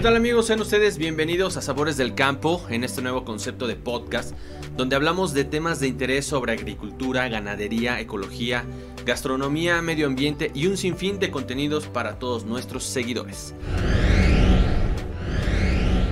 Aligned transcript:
¿Qué 0.00 0.04
tal 0.04 0.16
amigos? 0.16 0.46
Sean 0.46 0.62
ustedes 0.62 0.96
bienvenidos 0.96 1.58
a 1.58 1.60
Sabores 1.60 1.98
del 1.98 2.14
Campo 2.14 2.64
en 2.70 2.84
este 2.84 3.02
nuevo 3.02 3.22
concepto 3.22 3.66
de 3.66 3.76
podcast 3.76 4.34
donde 4.74 4.96
hablamos 4.96 5.34
de 5.34 5.44
temas 5.44 5.78
de 5.78 5.88
interés 5.88 6.24
sobre 6.24 6.54
agricultura, 6.54 7.28
ganadería, 7.28 8.00
ecología, 8.00 8.64
gastronomía, 9.04 9.82
medio 9.82 10.06
ambiente 10.06 10.52
y 10.54 10.68
un 10.68 10.78
sinfín 10.78 11.18
de 11.18 11.30
contenidos 11.30 11.86
para 11.86 12.18
todos 12.18 12.46
nuestros 12.46 12.84
seguidores. 12.84 13.54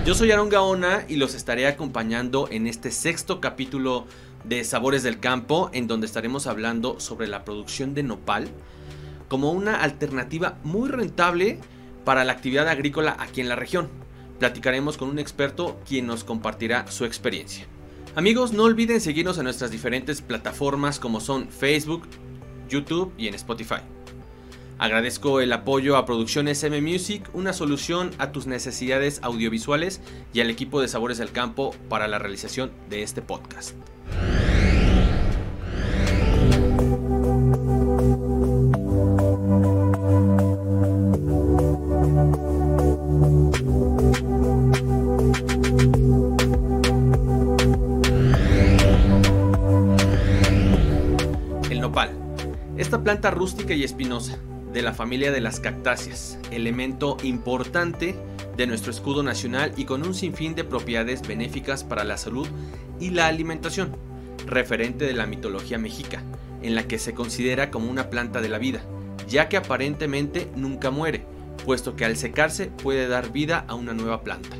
Yo 0.04 0.14
soy 0.14 0.32
Aaron 0.32 0.50
Gaona 0.50 1.06
y 1.08 1.16
los 1.16 1.34
estaré 1.34 1.66
acompañando 1.66 2.46
en 2.50 2.66
este 2.66 2.90
sexto 2.90 3.40
capítulo 3.40 4.04
de 4.44 4.64
Sabores 4.64 5.02
del 5.02 5.18
Campo 5.18 5.70
en 5.72 5.86
donde 5.86 6.06
estaremos 6.06 6.46
hablando 6.46 7.00
sobre 7.00 7.26
la 7.26 7.42
producción 7.42 7.94
de 7.94 8.02
nopal 8.02 8.48
como 9.28 9.50
una 9.50 9.80
alternativa 9.80 10.58
muy 10.62 10.90
rentable 10.90 11.58
para 12.08 12.24
la 12.24 12.32
actividad 12.32 12.66
agrícola 12.68 13.18
aquí 13.18 13.42
en 13.42 13.50
la 13.50 13.54
región. 13.54 13.90
Platicaremos 14.38 14.96
con 14.96 15.10
un 15.10 15.18
experto 15.18 15.78
quien 15.86 16.06
nos 16.06 16.24
compartirá 16.24 16.90
su 16.90 17.04
experiencia. 17.04 17.66
Amigos, 18.16 18.54
no 18.54 18.62
olviden 18.62 19.02
seguirnos 19.02 19.36
en 19.36 19.44
nuestras 19.44 19.70
diferentes 19.70 20.22
plataformas 20.22 20.98
como 20.98 21.20
son 21.20 21.50
Facebook, 21.50 22.08
YouTube 22.66 23.12
y 23.18 23.28
en 23.28 23.34
Spotify. 23.34 23.82
Agradezco 24.78 25.42
el 25.42 25.52
apoyo 25.52 25.98
a 25.98 26.06
Producciones 26.06 26.64
M 26.64 26.80
Music, 26.80 27.28
una 27.34 27.52
solución 27.52 28.12
a 28.16 28.32
tus 28.32 28.46
necesidades 28.46 29.20
audiovisuales 29.22 30.00
y 30.32 30.40
al 30.40 30.48
equipo 30.48 30.80
de 30.80 30.88
Sabores 30.88 31.18
del 31.18 31.30
Campo 31.30 31.74
para 31.90 32.08
la 32.08 32.18
realización 32.18 32.70
de 32.88 33.02
este 33.02 33.20
podcast. 33.20 33.74
Esta 52.88 53.04
planta 53.04 53.30
rústica 53.30 53.74
y 53.74 53.84
espinosa, 53.84 54.38
de 54.72 54.80
la 54.80 54.94
familia 54.94 55.30
de 55.30 55.42
las 55.42 55.60
cactáceas, 55.60 56.38
elemento 56.50 57.18
importante 57.22 58.16
de 58.56 58.66
nuestro 58.66 58.90
escudo 58.90 59.22
nacional 59.22 59.74
y 59.76 59.84
con 59.84 60.06
un 60.06 60.14
sinfín 60.14 60.54
de 60.54 60.64
propiedades 60.64 61.20
benéficas 61.20 61.84
para 61.84 62.02
la 62.02 62.16
salud 62.16 62.48
y 62.98 63.10
la 63.10 63.26
alimentación, 63.26 63.94
referente 64.46 65.04
de 65.04 65.12
la 65.12 65.26
mitología 65.26 65.76
mexica, 65.76 66.22
en 66.62 66.74
la 66.74 66.88
que 66.88 66.98
se 66.98 67.12
considera 67.12 67.70
como 67.70 67.90
una 67.90 68.08
planta 68.08 68.40
de 68.40 68.48
la 68.48 68.56
vida, 68.56 68.80
ya 69.28 69.50
que 69.50 69.58
aparentemente 69.58 70.48
nunca 70.56 70.90
muere, 70.90 71.26
puesto 71.66 71.94
que 71.94 72.06
al 72.06 72.16
secarse 72.16 72.68
puede 72.68 73.06
dar 73.06 73.32
vida 73.32 73.66
a 73.68 73.74
una 73.74 73.92
nueva 73.92 74.22
planta. 74.22 74.56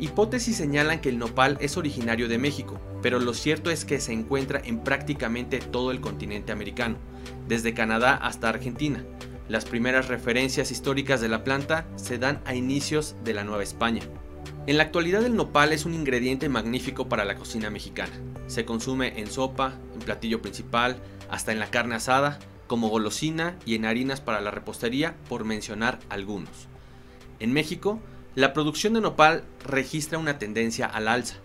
Hipótesis 0.00 0.56
señalan 0.56 1.02
que 1.02 1.10
el 1.10 1.18
nopal 1.18 1.58
es 1.60 1.76
originario 1.76 2.26
de 2.26 2.38
México, 2.38 2.80
pero 3.02 3.20
lo 3.20 3.34
cierto 3.34 3.70
es 3.70 3.84
que 3.84 4.00
se 4.00 4.14
encuentra 4.14 4.58
en 4.64 4.82
prácticamente 4.82 5.58
todo 5.58 5.90
el 5.90 6.00
continente 6.00 6.52
americano, 6.52 6.96
desde 7.46 7.74
Canadá 7.74 8.14
hasta 8.14 8.48
Argentina. 8.48 9.04
Las 9.46 9.66
primeras 9.66 10.08
referencias 10.08 10.70
históricas 10.70 11.20
de 11.20 11.28
la 11.28 11.44
planta 11.44 11.86
se 11.96 12.16
dan 12.16 12.40
a 12.46 12.54
inicios 12.54 13.14
de 13.24 13.34
la 13.34 13.44
Nueva 13.44 13.62
España. 13.62 14.00
En 14.66 14.78
la 14.78 14.84
actualidad 14.84 15.22
el 15.22 15.36
nopal 15.36 15.70
es 15.70 15.84
un 15.84 15.92
ingrediente 15.92 16.48
magnífico 16.48 17.06
para 17.10 17.26
la 17.26 17.34
cocina 17.34 17.68
mexicana. 17.68 18.12
Se 18.46 18.64
consume 18.64 19.20
en 19.20 19.30
sopa, 19.30 19.74
en 19.92 20.00
platillo 20.00 20.40
principal, 20.40 20.96
hasta 21.28 21.52
en 21.52 21.58
la 21.58 21.70
carne 21.70 21.96
asada, 21.96 22.38
como 22.68 22.88
golosina 22.88 23.58
y 23.66 23.74
en 23.74 23.84
harinas 23.84 24.22
para 24.22 24.40
la 24.40 24.50
repostería, 24.50 25.14
por 25.28 25.44
mencionar 25.44 25.98
algunos. 26.08 26.68
En 27.38 27.52
México, 27.52 28.00
la 28.34 28.52
producción 28.52 28.94
de 28.94 29.00
nopal 29.00 29.44
registra 29.64 30.18
una 30.18 30.38
tendencia 30.38 30.86
al 30.86 31.08
alza, 31.08 31.36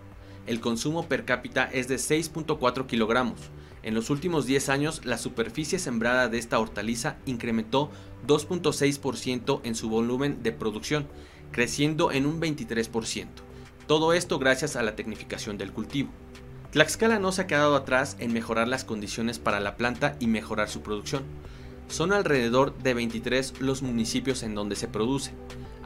el 0.46 0.60
consumo 0.60 1.08
per 1.08 1.24
cápita 1.24 1.64
es 1.64 1.88
de 1.88 1.96
6.4 1.96 2.86
kilogramos. 2.86 3.40
En 3.82 3.94
los 3.94 4.10
últimos 4.10 4.46
10 4.46 4.68
años, 4.68 5.04
la 5.04 5.18
superficie 5.18 5.78
sembrada 5.78 6.28
de 6.28 6.38
esta 6.38 6.58
hortaliza 6.58 7.16
incrementó 7.26 7.90
2.6% 8.26 9.60
en 9.64 9.74
su 9.74 9.88
volumen 9.88 10.42
de 10.42 10.52
producción, 10.52 11.08
creciendo 11.50 12.12
en 12.12 12.26
un 12.26 12.40
23%. 12.40 13.26
Todo 13.88 14.12
esto 14.12 14.38
gracias 14.38 14.76
a 14.76 14.82
la 14.82 14.94
tecnificación 14.96 15.58
del 15.58 15.72
cultivo. 15.72 16.10
Tlaxcala 16.70 17.18
no 17.18 17.32
se 17.32 17.42
ha 17.42 17.46
quedado 17.46 17.74
atrás 17.74 18.16
en 18.20 18.32
mejorar 18.32 18.68
las 18.68 18.84
condiciones 18.84 19.38
para 19.38 19.60
la 19.60 19.76
planta 19.76 20.16
y 20.20 20.26
mejorar 20.26 20.68
su 20.68 20.82
producción. 20.82 21.22
Son 21.88 22.12
alrededor 22.12 22.76
de 22.78 22.94
23 22.94 23.60
los 23.60 23.82
municipios 23.82 24.42
en 24.42 24.54
donde 24.54 24.76
se 24.76 24.88
produce. 24.88 25.32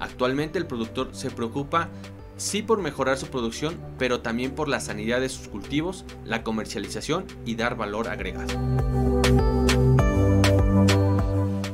Actualmente 0.00 0.58
el 0.58 0.66
productor 0.66 1.10
se 1.12 1.30
preocupa 1.30 1.88
sí 2.36 2.62
por 2.62 2.80
mejorar 2.80 3.18
su 3.18 3.26
producción, 3.26 3.78
pero 3.98 4.20
también 4.20 4.52
por 4.52 4.66
la 4.66 4.80
sanidad 4.80 5.20
de 5.20 5.28
sus 5.28 5.48
cultivos, 5.48 6.06
la 6.24 6.42
comercialización 6.42 7.26
y 7.44 7.54
dar 7.54 7.76
valor 7.76 8.08
agregado. 8.08 8.48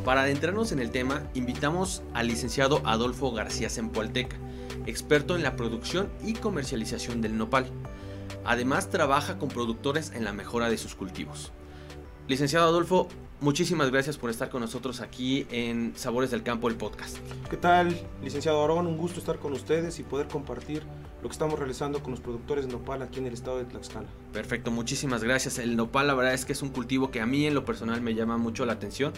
Para 0.04 0.22
adentrarnos 0.22 0.72
en 0.72 0.80
el 0.80 0.90
tema, 0.90 1.22
invitamos 1.34 2.02
al 2.14 2.26
licenciado 2.26 2.82
Adolfo 2.84 3.32
García 3.32 3.70
Sempualteca, 3.70 4.36
experto 4.86 5.36
en 5.36 5.42
la 5.42 5.56
producción 5.56 6.08
y 6.24 6.34
comercialización 6.34 7.22
del 7.22 7.38
nopal. 7.38 7.66
Además, 8.44 8.90
trabaja 8.90 9.38
con 9.38 9.48
productores 9.48 10.12
en 10.14 10.24
la 10.24 10.32
mejora 10.32 10.68
de 10.68 10.78
sus 10.78 10.94
cultivos. 10.94 11.52
Licenciado 12.28 12.66
Adolfo, 12.66 13.08
muchísimas 13.40 13.90
gracias 13.90 14.16
por 14.16 14.30
estar 14.30 14.50
con 14.50 14.60
nosotros 14.60 15.00
aquí 15.00 15.46
en 15.50 15.92
Sabores 15.96 16.30
del 16.30 16.42
Campo, 16.42 16.68
el 16.68 16.76
podcast. 16.76 17.18
¿Qué 17.50 17.56
tal, 17.56 17.98
licenciado 18.22 18.62
Arón? 18.62 18.86
Un 18.86 18.96
gusto 18.96 19.20
estar 19.20 19.38
con 19.38 19.52
ustedes 19.52 19.98
y 19.98 20.02
poder 20.02 20.28
compartir 20.28 20.82
lo 21.22 21.28
que 21.28 21.32
estamos 21.32 21.58
realizando 21.58 22.02
con 22.02 22.12
los 22.12 22.20
productores 22.20 22.66
de 22.66 22.72
nopal 22.72 23.02
aquí 23.02 23.18
en 23.18 23.26
el 23.26 23.34
estado 23.34 23.58
de 23.58 23.64
Tlaxcala. 23.64 24.08
Perfecto, 24.32 24.70
muchísimas 24.70 25.22
gracias. 25.22 25.58
El 25.58 25.76
nopal, 25.76 26.06
la 26.06 26.14
verdad 26.14 26.34
es 26.34 26.44
que 26.44 26.52
es 26.52 26.62
un 26.62 26.70
cultivo 26.70 27.10
que 27.10 27.20
a 27.20 27.26
mí 27.26 27.46
en 27.46 27.54
lo 27.54 27.64
personal 27.64 28.00
me 28.00 28.14
llama 28.14 28.38
mucho 28.38 28.66
la 28.66 28.74
atención 28.74 29.12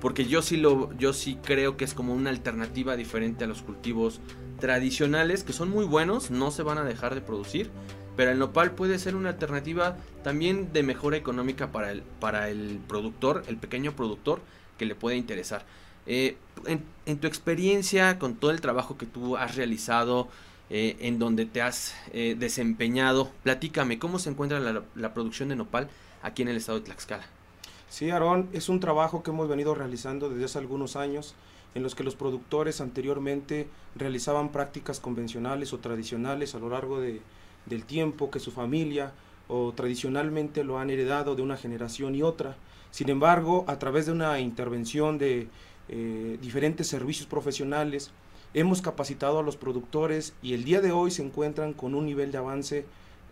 porque 0.00 0.24
yo 0.24 0.42
sí 0.42 0.56
lo 0.56 0.92
yo 0.96 1.12
sí 1.12 1.38
creo 1.42 1.76
que 1.76 1.84
es 1.84 1.94
como 1.94 2.14
una 2.14 2.30
alternativa 2.30 2.96
diferente 2.96 3.44
a 3.44 3.46
los 3.46 3.62
cultivos 3.62 4.20
tradicionales 4.58 5.44
que 5.44 5.52
son 5.52 5.70
muy 5.70 5.84
buenos, 5.84 6.30
no 6.30 6.50
se 6.50 6.62
van 6.62 6.78
a 6.78 6.84
dejar 6.84 7.14
de 7.14 7.20
producir, 7.20 7.70
pero 8.16 8.30
el 8.30 8.38
nopal 8.38 8.72
puede 8.72 8.98
ser 8.98 9.14
una 9.14 9.30
alternativa 9.30 9.96
también 10.22 10.72
de 10.72 10.82
mejora 10.82 11.16
económica 11.16 11.72
para 11.72 11.90
el, 11.90 12.02
para 12.20 12.48
el 12.48 12.80
productor, 12.86 13.44
el 13.46 13.56
pequeño 13.56 13.92
productor 13.92 14.40
que 14.78 14.86
le 14.86 14.94
puede 14.94 15.16
interesar. 15.16 15.64
Eh, 16.06 16.36
en, 16.66 17.18
tu 17.18 17.26
experiencia, 17.26 18.18
con 18.18 18.34
todo 18.34 18.50
el 18.50 18.60
trabajo 18.60 18.96
que 18.96 19.06
tú 19.06 19.36
has 19.36 19.56
realizado, 19.56 20.28
eh, 20.70 20.96
en 21.00 21.18
donde 21.18 21.46
te 21.46 21.62
has 21.62 21.94
eh, 22.12 22.36
desempeñado, 22.38 23.30
platícame, 23.42 23.98
¿cómo 23.98 24.18
se 24.18 24.30
encuentra 24.30 24.60
la, 24.60 24.82
la, 24.94 25.14
producción 25.14 25.48
de 25.48 25.56
nopal 25.56 25.88
aquí 26.22 26.42
en 26.42 26.48
el 26.48 26.56
estado 26.56 26.78
de 26.78 26.86
Tlaxcala? 26.86 27.24
Sí, 27.88 28.10
Aarón, 28.10 28.48
es 28.52 28.68
un 28.68 28.80
trabajo 28.80 29.22
que 29.22 29.30
hemos 29.30 29.48
venido 29.48 29.74
realizando 29.74 30.30
desde 30.30 30.44
hace 30.44 30.58
algunos 30.58 30.96
años, 30.96 31.34
en 31.74 31.82
los 31.82 31.94
que 31.94 32.04
los 32.04 32.16
productores 32.16 32.80
anteriormente 32.80 33.68
realizaban 33.94 34.50
prácticas 34.50 35.00
convencionales 35.00 35.72
o 35.72 35.78
tradicionales 35.78 36.54
a 36.54 36.58
lo 36.58 36.70
largo 36.70 37.00
de, 37.00 37.20
del 37.66 37.84
tiempo 37.84 38.30
que 38.30 38.40
su 38.40 38.50
familia 38.50 39.12
o 39.50 39.72
tradicionalmente 39.72 40.64
lo 40.64 40.78
han 40.78 40.90
heredado 40.90 41.34
de 41.34 41.42
una 41.42 41.56
generación 41.56 42.14
y 42.14 42.22
otra. 42.22 42.56
Sin 42.90 43.08
embargo, 43.08 43.64
a 43.68 43.78
través 43.78 44.06
de 44.06 44.12
una 44.12 44.38
intervención 44.40 45.18
de 45.18 45.48
eh, 45.88 46.38
diferentes 46.40 46.86
servicios 46.86 47.26
profesionales, 47.26 48.12
hemos 48.54 48.80
capacitado 48.80 49.40
a 49.40 49.42
los 49.42 49.56
productores 49.56 50.34
y 50.42 50.54
el 50.54 50.64
día 50.64 50.80
de 50.80 50.92
hoy 50.92 51.10
se 51.10 51.24
encuentran 51.24 51.72
con 51.72 51.94
un 51.94 52.06
nivel 52.06 52.30
de 52.30 52.38
avance 52.38 52.84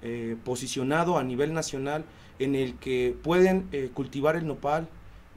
eh, 0.02 0.36
posicionado 0.44 1.18
a 1.18 1.24
nivel 1.24 1.54
nacional 1.54 2.04
en 2.38 2.54
el 2.54 2.74
que 2.74 3.16
pueden 3.22 3.68
eh, 3.72 3.90
cultivar 3.94 4.36
el 4.36 4.46
nopal 4.46 4.88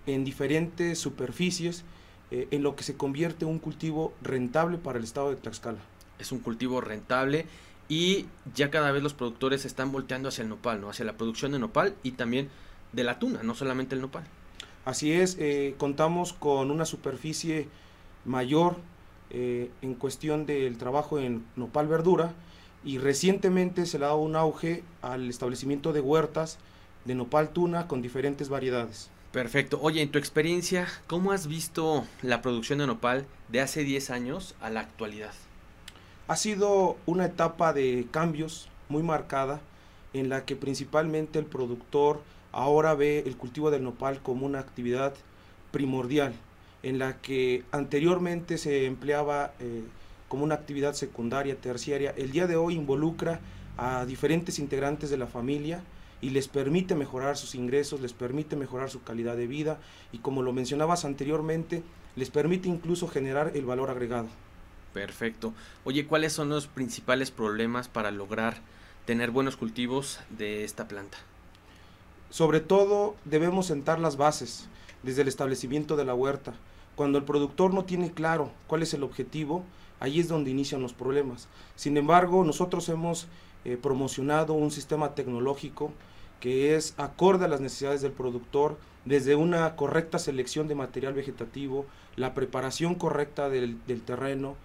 en 0.08 0.24
diferentes 0.24 0.98
superficies, 0.98 1.84
en 2.32 2.64
lo 2.64 2.78
que 2.78 2.84
se 2.84 2.96
convierte 2.96 3.44
en 3.44 3.52
un 3.52 3.60
cultivo 3.60 4.14
rentable 4.22 4.78
para 4.78 4.98
el 4.98 5.04
estado 5.04 5.32
de 5.32 5.36
Tlaxcala. 5.36 5.80
Es 6.18 6.32
un 6.32 6.40
cultivo 6.40 6.80
rentable 6.80 7.46
y 7.92 8.28
ya 8.56 8.72
cada 8.72 8.94
vez 8.94 9.04
los 9.04 9.14
productores 9.14 9.66
están 9.66 9.92
volteando 9.92 10.30
hacia 10.30 10.44
el 10.44 10.48
nopal, 10.48 10.80
¿no? 10.80 10.90
hacia 10.90 11.04
la 11.04 11.18
producción 11.18 11.52
de 11.52 11.60
nopal 11.60 11.94
y 12.04 12.12
también 12.12 12.48
de 12.94 13.04
la 13.04 13.20
tuna, 13.20 13.44
no 13.44 13.54
solamente 13.54 13.96
el 13.96 14.02
nopal. 14.02 14.24
Así 14.86 15.12
es, 15.12 15.36
eh, 15.38 15.76
contamos 15.78 16.32
con 16.32 16.72
una 16.72 16.86
superficie 16.86 17.68
mayor 18.24 18.78
eh, 19.30 19.70
en 19.82 19.96
cuestión 19.96 20.46
del 20.46 20.78
trabajo 20.78 21.20
en 21.20 21.44
nopal 21.58 21.90
verdura 21.90 22.34
y 22.86 22.98
recientemente 22.98 23.86
se 23.86 24.00
le 24.00 24.06
ha 24.06 24.08
dado 24.08 24.20
un 24.20 24.38
auge 24.38 24.86
al 25.02 25.30
establecimiento 25.30 25.92
de 25.92 26.00
huertas 26.00 26.60
de 27.04 27.16
nopal 27.16 27.50
tuna 27.50 27.90
con 27.90 28.02
diferentes 28.02 28.48
variedades. 28.48 29.10
Perfecto. 29.34 29.80
Oye, 29.82 30.02
en 30.02 30.12
tu 30.12 30.18
experiencia, 30.18 30.88
¿cómo 31.08 31.34
has 31.34 31.46
visto 31.46 32.06
la 32.22 32.42
producción 32.42 32.80
de 32.80 32.88
nopal 32.88 33.26
de 33.50 33.60
hace 33.60 33.84
10 33.84 34.12
años 34.12 34.56
a 34.62 34.70
la 34.70 34.80
actualidad? 34.80 35.34
Ha 36.32 36.38
sido 36.38 36.96
una 37.08 37.26
etapa 37.26 37.74
de 37.74 38.08
cambios 38.10 38.70
muy 38.88 39.04
marcada 39.04 39.60
en 40.14 40.30
la 40.30 40.46
que 40.46 40.56
principalmente 40.56 41.40
el 41.40 41.46
productor 41.46 42.22
ahora 42.54 42.94
ve 42.94 43.22
el 43.26 43.36
cultivo 43.36 43.70
del 43.70 43.84
nopal 43.84 44.22
como 44.24 44.46
una 44.46 44.60
actividad 44.60 45.14
primordial, 45.74 46.34
en 46.84 47.00
la 47.00 47.18
que 47.18 47.66
anteriormente 47.74 48.58
se 48.58 48.86
empleaba 48.86 49.52
eh, 49.60 49.84
como 50.30 50.46
una 50.46 50.56
actividad 50.56 50.94
secundaria, 50.94 51.60
terciaria, 51.60 52.14
el 52.16 52.32
día 52.32 52.48
de 52.48 52.56
hoy 52.56 52.76
involucra 52.76 53.42
a 53.76 54.06
diferentes 54.06 54.58
integrantes 54.58 55.10
de 55.10 55.18
la 55.18 55.28
familia 55.28 55.84
y 56.22 56.30
les 56.30 56.48
permite 56.48 56.96
mejorar 56.96 57.36
sus 57.36 57.56
ingresos, 57.56 58.00
les 58.00 58.14
permite 58.14 58.56
mejorar 58.56 58.90
su 58.90 59.04
calidad 59.04 59.36
de 59.36 59.48
vida 59.48 59.82
y 60.14 60.20
como 60.20 60.44
lo 60.44 60.54
mencionabas 60.54 61.04
anteriormente, 61.04 61.84
les 62.16 62.30
permite 62.30 62.70
incluso 62.70 63.10
generar 63.10 63.52
el 63.54 63.66
valor 63.66 63.90
agregado. 63.90 64.30
Perfecto. 64.94 65.54
Oye, 65.86 66.06
¿cuáles 66.06 66.34
son 66.34 66.50
los 66.50 66.68
principales 66.68 67.32
problemas 67.32 67.88
para 67.88 68.12
lograr 68.12 68.58
tener 69.06 69.32
buenos 69.32 69.56
cultivos 69.56 70.20
de 70.30 70.64
esta 70.66 70.88
planta? 70.88 71.18
Sobre 72.30 72.60
todo 72.60 73.16
debemos 73.26 73.68
sentar 73.68 74.00
las 74.00 74.18
bases 74.18 74.68
desde 75.04 75.22
el 75.22 75.28
establecimiento 75.28 75.96
de 75.96 76.06
la 76.06 76.14
huerta. 76.14 76.54
Cuando 76.96 77.18
el 77.18 77.24
productor 77.24 77.74
no 77.74 77.86
tiene 77.86 78.12
claro 78.12 78.52
cuál 78.68 78.84
es 78.84 78.94
el 78.94 79.04
objetivo, 79.04 79.64
ahí 80.00 80.20
es 80.20 80.28
donde 80.28 80.52
inician 80.52 80.82
los 80.82 80.94
problemas. 80.94 81.48
Sin 81.76 81.96
embargo, 81.96 82.44
nosotros 82.44 82.90
hemos 82.90 83.28
eh, 83.64 83.78
promocionado 83.82 84.54
un 84.54 84.72
sistema 84.72 85.16
tecnológico 85.16 85.92
que 86.42 86.76
es 86.76 86.96
acorde 86.98 87.46
a 87.46 87.48
las 87.48 87.62
necesidades 87.62 88.02
del 88.02 88.12
productor, 88.12 88.78
desde 89.06 89.36
una 89.36 89.76
correcta 89.76 90.20
selección 90.20 90.68
de 90.68 90.76
material 90.76 91.14
vegetativo, 91.14 91.86
la 92.16 92.34
preparación 92.34 92.96
correcta 92.96 93.48
del, 93.48 93.78
del 93.86 94.02
terreno 94.02 94.56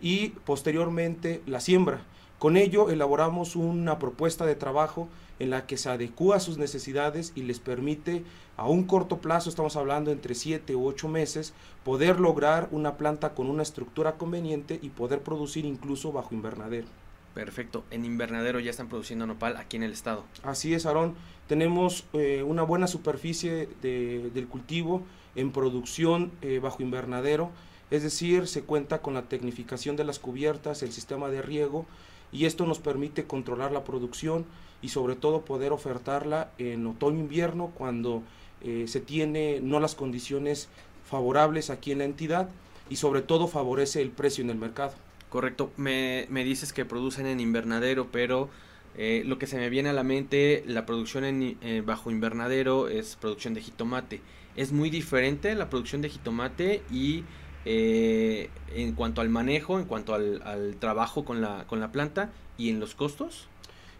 y 0.00 0.28
posteriormente 0.44 1.42
la 1.46 1.60
siembra. 1.60 2.00
Con 2.38 2.56
ello 2.56 2.90
elaboramos 2.90 3.56
una 3.56 3.98
propuesta 3.98 4.44
de 4.44 4.54
trabajo 4.54 5.08
en 5.38 5.50
la 5.50 5.66
que 5.66 5.76
se 5.76 5.88
adecua 5.88 6.36
a 6.36 6.40
sus 6.40 6.58
necesidades 6.58 7.32
y 7.34 7.42
les 7.42 7.60
permite 7.60 8.24
a 8.56 8.68
un 8.68 8.84
corto 8.84 9.18
plazo, 9.18 9.50
estamos 9.50 9.76
hablando 9.76 10.10
entre 10.10 10.34
7 10.34 10.74
u 10.74 10.86
8 10.86 11.08
meses, 11.08 11.52
poder 11.84 12.20
lograr 12.20 12.68
una 12.72 12.96
planta 12.96 13.34
con 13.34 13.48
una 13.48 13.62
estructura 13.62 14.16
conveniente 14.16 14.78
y 14.82 14.90
poder 14.90 15.20
producir 15.20 15.64
incluso 15.64 16.12
bajo 16.12 16.34
invernadero. 16.34 16.86
Perfecto. 17.34 17.84
En 17.90 18.06
invernadero 18.06 18.60
ya 18.60 18.70
están 18.70 18.88
produciendo 18.88 19.26
nopal 19.26 19.58
aquí 19.58 19.76
en 19.76 19.82
el 19.82 19.92
estado. 19.92 20.24
Así 20.42 20.72
es, 20.72 20.86
Aarón. 20.86 21.14
Tenemos 21.48 22.06
eh, 22.14 22.42
una 22.42 22.62
buena 22.62 22.86
superficie 22.86 23.68
de, 23.82 24.30
del 24.32 24.48
cultivo 24.48 25.02
en 25.34 25.52
producción 25.52 26.32
eh, 26.40 26.60
bajo 26.60 26.82
invernadero. 26.82 27.50
Es 27.90 28.02
decir, 28.02 28.46
se 28.46 28.62
cuenta 28.62 29.00
con 29.00 29.14
la 29.14 29.22
tecnificación 29.22 29.96
de 29.96 30.04
las 30.04 30.18
cubiertas, 30.18 30.82
el 30.82 30.92
sistema 30.92 31.28
de 31.28 31.42
riego 31.42 31.86
y 32.32 32.46
esto 32.46 32.66
nos 32.66 32.78
permite 32.78 33.24
controlar 33.24 33.72
la 33.72 33.84
producción 33.84 34.44
y 34.82 34.88
sobre 34.88 35.14
todo 35.14 35.44
poder 35.44 35.72
ofertarla 35.72 36.50
en 36.58 36.86
otoño-invierno 36.86 37.72
cuando 37.74 38.22
eh, 38.62 38.84
se 38.88 39.00
tiene 39.00 39.60
no 39.62 39.80
las 39.80 39.94
condiciones 39.94 40.68
favorables 41.08 41.70
aquí 41.70 41.92
en 41.92 41.98
la 41.98 42.04
entidad 42.04 42.48
y 42.90 42.96
sobre 42.96 43.22
todo 43.22 43.46
favorece 43.46 44.02
el 44.02 44.10
precio 44.10 44.42
en 44.42 44.50
el 44.50 44.56
mercado. 44.56 44.92
Correcto, 45.28 45.70
me, 45.76 46.26
me 46.30 46.44
dices 46.44 46.72
que 46.72 46.84
producen 46.84 47.26
en 47.26 47.40
invernadero, 47.40 48.08
pero 48.10 48.48
eh, 48.96 49.22
lo 49.26 49.38
que 49.38 49.46
se 49.46 49.58
me 49.58 49.68
viene 49.68 49.90
a 49.90 49.92
la 49.92 50.04
mente, 50.04 50.64
la 50.66 50.86
producción 50.86 51.24
en, 51.24 51.58
eh, 51.60 51.82
bajo 51.84 52.10
invernadero 52.10 52.88
es 52.88 53.16
producción 53.16 53.54
de 53.54 53.60
jitomate. 53.60 54.20
Es 54.56 54.72
muy 54.72 54.88
diferente 54.88 55.54
la 55.54 55.68
producción 55.68 56.00
de 56.00 56.08
jitomate 56.08 56.82
y 56.90 57.24
eh, 57.66 58.48
en 58.74 58.92
cuanto 58.94 59.20
al 59.20 59.28
manejo, 59.28 59.78
en 59.78 59.84
cuanto 59.84 60.14
al, 60.14 60.40
al, 60.42 60.76
trabajo 60.76 61.24
con 61.24 61.42
la, 61.42 61.64
con 61.66 61.80
la 61.80 61.92
planta 61.92 62.30
y 62.56 62.70
en 62.70 62.80
los 62.80 62.94
costos. 62.94 63.48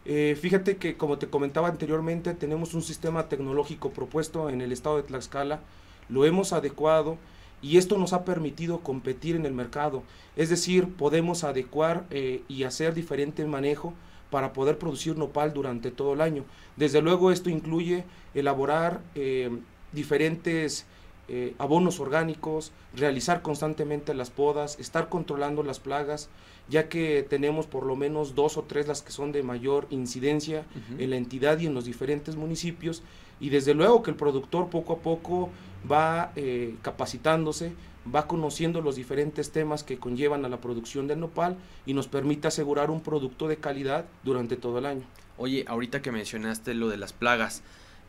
fíjate 0.04 0.76
que 0.76 0.96
como 0.96 1.18
te 1.18 1.26
comentaba 1.26 1.68
anteriormente, 1.68 2.32
tenemos 2.32 2.72
un 2.74 2.82
sistema 2.82 3.28
tecnológico 3.28 3.90
propuesto 3.90 4.48
en 4.48 4.60
el 4.60 4.72
estado 4.72 4.96
de 4.96 5.02
Tlaxcala, 5.02 5.60
lo 6.08 6.24
hemos 6.24 6.52
adecuado 6.52 7.18
y 7.62 7.78
esto 7.78 7.98
nos 7.98 8.12
ha 8.12 8.24
permitido 8.24 8.80
competir 8.80 9.36
en 9.36 9.46
el 9.46 9.52
mercado. 9.52 10.02
Es 10.36 10.50
decir, 10.50 10.88
podemos 10.88 11.44
adecuar 11.44 12.04
eh, 12.10 12.42
y 12.48 12.64
hacer 12.64 12.94
diferente 12.94 13.44
manejo 13.44 13.94
para 14.30 14.52
poder 14.52 14.78
producir 14.78 15.16
nopal 15.16 15.52
durante 15.52 15.90
todo 15.90 16.14
el 16.14 16.20
año. 16.20 16.44
Desde 16.76 17.00
luego 17.00 17.32
esto 17.32 17.48
incluye 17.48 18.04
elaborar 18.34 19.00
eh, 19.14 19.50
diferentes 19.92 20.86
eh, 21.28 21.54
abonos 21.58 21.98
orgánicos, 22.00 22.72
realizar 22.94 23.42
constantemente 23.42 24.14
las 24.14 24.30
podas, 24.30 24.78
estar 24.78 25.08
controlando 25.08 25.62
las 25.62 25.80
plagas, 25.80 26.28
ya 26.68 26.88
que 26.88 27.26
tenemos 27.28 27.66
por 27.66 27.84
lo 27.84 27.96
menos 27.96 28.34
dos 28.34 28.56
o 28.56 28.62
tres 28.62 28.86
las 28.86 29.02
que 29.02 29.12
son 29.12 29.32
de 29.32 29.42
mayor 29.42 29.86
incidencia 29.90 30.60
uh 30.60 30.94
-huh. 30.94 31.02
en 31.02 31.10
la 31.10 31.16
entidad 31.16 31.58
y 31.58 31.66
en 31.66 31.74
los 31.74 31.84
diferentes 31.84 32.36
municipios, 32.36 33.02
y 33.40 33.50
desde 33.50 33.74
luego 33.74 34.02
que 34.02 34.10
el 34.10 34.16
productor 34.16 34.68
poco 34.68 34.94
a 34.94 34.98
poco 34.98 35.50
va 35.90 36.32
eh, 36.36 36.74
capacitándose, 36.82 37.72
va 38.14 38.26
conociendo 38.26 38.80
los 38.80 38.96
diferentes 38.96 39.50
temas 39.50 39.82
que 39.82 39.98
conllevan 39.98 40.44
a 40.44 40.48
la 40.48 40.60
producción 40.60 41.06
del 41.06 41.20
nopal 41.20 41.56
y 41.86 41.94
nos 41.94 42.08
permite 42.08 42.48
asegurar 42.48 42.90
un 42.90 43.00
producto 43.00 43.48
de 43.48 43.56
calidad 43.56 44.06
durante 44.22 44.56
todo 44.56 44.78
el 44.78 44.86
año. 44.86 45.02
Oye, 45.38 45.64
ahorita 45.66 46.02
que 46.02 46.12
mencionaste 46.12 46.74
lo 46.74 46.88
de 46.88 46.96
las 46.96 47.12
plagas, 47.12 47.62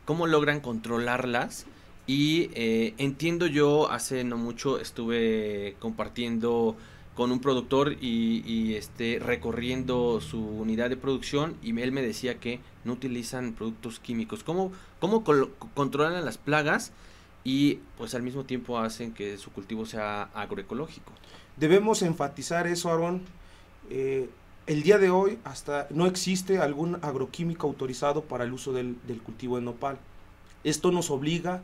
¿cómo 0.04 0.26
logran 0.26 0.60
controlarlas? 0.60 1.66
Y 2.08 2.48
eh, 2.54 2.94
entiendo 2.96 3.46
yo, 3.46 3.90
hace 3.90 4.24
no 4.24 4.38
mucho 4.38 4.80
estuve 4.80 5.76
compartiendo 5.78 6.74
con 7.14 7.30
un 7.30 7.38
productor 7.38 7.96
y, 8.00 8.76
este, 8.76 9.18
recorriendo 9.18 10.18
su 10.22 10.40
unidad 10.40 10.88
de 10.88 10.96
producción 10.96 11.56
y 11.62 11.78
él 11.78 11.92
me 11.92 12.00
decía 12.00 12.38
que 12.38 12.60
no 12.84 12.94
utilizan 12.94 13.52
productos 13.52 14.00
químicos. 14.00 14.42
¿Cómo, 14.42 14.72
cómo 15.00 15.22
controlan 15.74 16.24
las 16.24 16.38
plagas 16.38 16.92
y 17.44 17.80
pues 17.98 18.14
al 18.14 18.22
mismo 18.22 18.44
tiempo 18.44 18.78
hacen 18.78 19.12
que 19.12 19.36
su 19.36 19.52
cultivo 19.52 19.84
sea 19.84 20.30
agroecológico? 20.32 21.12
Debemos 21.58 22.00
enfatizar 22.00 22.66
eso, 22.66 22.90
Aaron. 22.90 23.20
Eh, 23.90 24.30
el 24.66 24.82
día 24.82 24.96
de 24.96 25.10
hoy 25.10 25.38
hasta 25.44 25.88
no 25.90 26.06
existe 26.06 26.56
algún 26.56 27.00
agroquímico 27.02 27.66
autorizado 27.66 28.22
para 28.22 28.44
el 28.44 28.52
uso 28.54 28.72
del 28.72 28.96
cultivo 29.22 29.56
de 29.56 29.62
nopal. 29.62 29.98
Esto 30.64 30.90
nos 30.90 31.10
obliga 31.10 31.60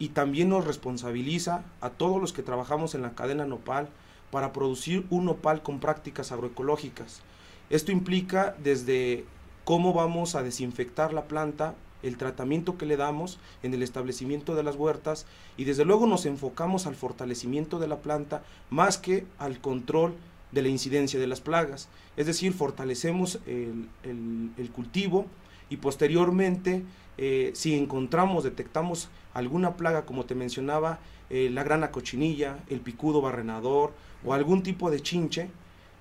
y 0.00 0.08
también 0.08 0.48
nos 0.48 0.66
responsabiliza 0.66 1.62
a 1.80 1.90
todos 1.90 2.20
los 2.20 2.32
que 2.32 2.42
trabajamos 2.42 2.96
en 2.96 3.02
la 3.02 3.14
cadena 3.14 3.44
nopal 3.44 3.88
para 4.32 4.52
producir 4.52 5.06
un 5.10 5.26
nopal 5.26 5.62
con 5.62 5.78
prácticas 5.78 6.32
agroecológicas. 6.32 7.20
Esto 7.68 7.92
implica 7.92 8.56
desde 8.64 9.26
cómo 9.64 9.92
vamos 9.92 10.34
a 10.34 10.42
desinfectar 10.42 11.12
la 11.12 11.24
planta, 11.24 11.74
el 12.02 12.16
tratamiento 12.16 12.78
que 12.78 12.86
le 12.86 12.96
damos 12.96 13.38
en 13.62 13.74
el 13.74 13.82
establecimiento 13.82 14.54
de 14.54 14.62
las 14.62 14.74
huertas 14.74 15.26
y 15.58 15.64
desde 15.64 15.84
luego 15.84 16.06
nos 16.06 16.24
enfocamos 16.24 16.86
al 16.86 16.96
fortalecimiento 16.96 17.78
de 17.78 17.88
la 17.88 17.98
planta 17.98 18.42
más 18.70 18.96
que 18.96 19.26
al 19.38 19.60
control 19.60 20.14
de 20.50 20.62
la 20.62 20.68
incidencia 20.68 21.20
de 21.20 21.26
las 21.26 21.42
plagas. 21.42 21.90
Es 22.16 22.26
decir, 22.26 22.54
fortalecemos 22.54 23.38
el, 23.46 23.86
el, 24.02 24.50
el 24.56 24.70
cultivo 24.70 25.26
y 25.68 25.76
posteriormente 25.76 26.84
eh, 27.22 27.50
si 27.52 27.76
encontramos, 27.76 28.44
detectamos 28.44 29.10
alguna 29.34 29.76
plaga, 29.76 30.06
como 30.06 30.24
te 30.24 30.34
mencionaba, 30.34 31.00
eh, 31.28 31.50
la 31.52 31.62
grana 31.62 31.90
cochinilla, 31.90 32.56
el 32.70 32.80
picudo 32.80 33.20
barrenador 33.20 33.92
o 34.24 34.32
algún 34.32 34.62
tipo 34.62 34.90
de 34.90 35.00
chinche, 35.00 35.50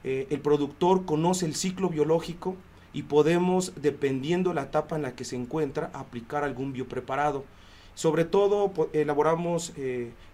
eh, 0.06 0.28
el 0.30 0.40
productor 0.40 1.04
conoce 1.04 1.46
el 1.46 1.56
ciclo 1.56 1.90
biológico 1.90 2.56
y 2.94 3.04
podemos, 3.04 3.74
dependiendo 3.76 4.54
la 4.54 4.64
etapa 4.64 4.96
en 4.96 5.02
la 5.02 5.14
que 5.14 5.26
se 5.26 5.36
encuentra, 5.36 5.92
aplicar 5.94 6.46
algún 6.46 6.72
biopreparado. 6.72 7.44
Sobre 7.96 8.24
todo 8.24 8.72
elaboramos 8.94 9.74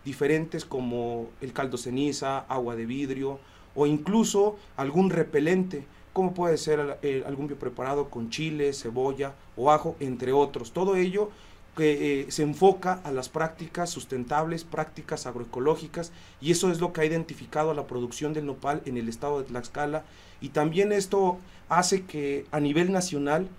diferentes 0.03 0.65
como 0.65 1.29
el 1.41 1.51
caldo 1.51 1.79
ceniza, 1.79 2.41
agua 2.41 2.75
de 2.75 2.85
vidrio 2.85 3.39
o 3.73 3.87
incluso 3.87 4.55
algún 4.77 5.09
repelente 5.09 5.83
como 6.15 6.33
puede 6.33 6.57
ser 6.57 6.97
eh, 7.01 7.25
algún 7.27 7.47
biopreparado 7.47 8.09
con 8.09 8.29
chile, 8.29 8.71
cebolla 8.71 9.33
o 9.57 9.69
ajo, 9.69 9.97
entre 9.99 10.31
otros. 10.31 10.71
Todo 10.71 10.95
ello 10.95 11.29
que 11.75 12.21
eh, 12.21 12.31
se 12.31 12.43
enfoca 12.43 13.01
a 13.03 13.11
las 13.11 13.27
prácticas 13.27 13.89
sustentables, 13.89 14.63
prácticas 14.63 15.25
agroecológicas, 15.25 16.13
y 16.39 16.51
eso 16.51 16.71
es 16.71 16.79
lo 16.79 16.93
que 16.93 17.01
ha 17.01 17.05
identificado 17.05 17.69
a 17.71 17.73
la 17.73 17.85
producción 17.85 18.31
del 18.31 18.45
nopal 18.45 18.81
en 18.85 18.95
el 18.95 19.09
estado 19.09 19.39
de 19.39 19.49
Tlaxcala, 19.49 20.05
y 20.39 20.49
también 20.49 20.93
esto 20.93 21.37
hace 21.67 22.05
que 22.05 22.45
a 22.51 22.61
nivel 22.61 22.93
nacional 22.93 23.49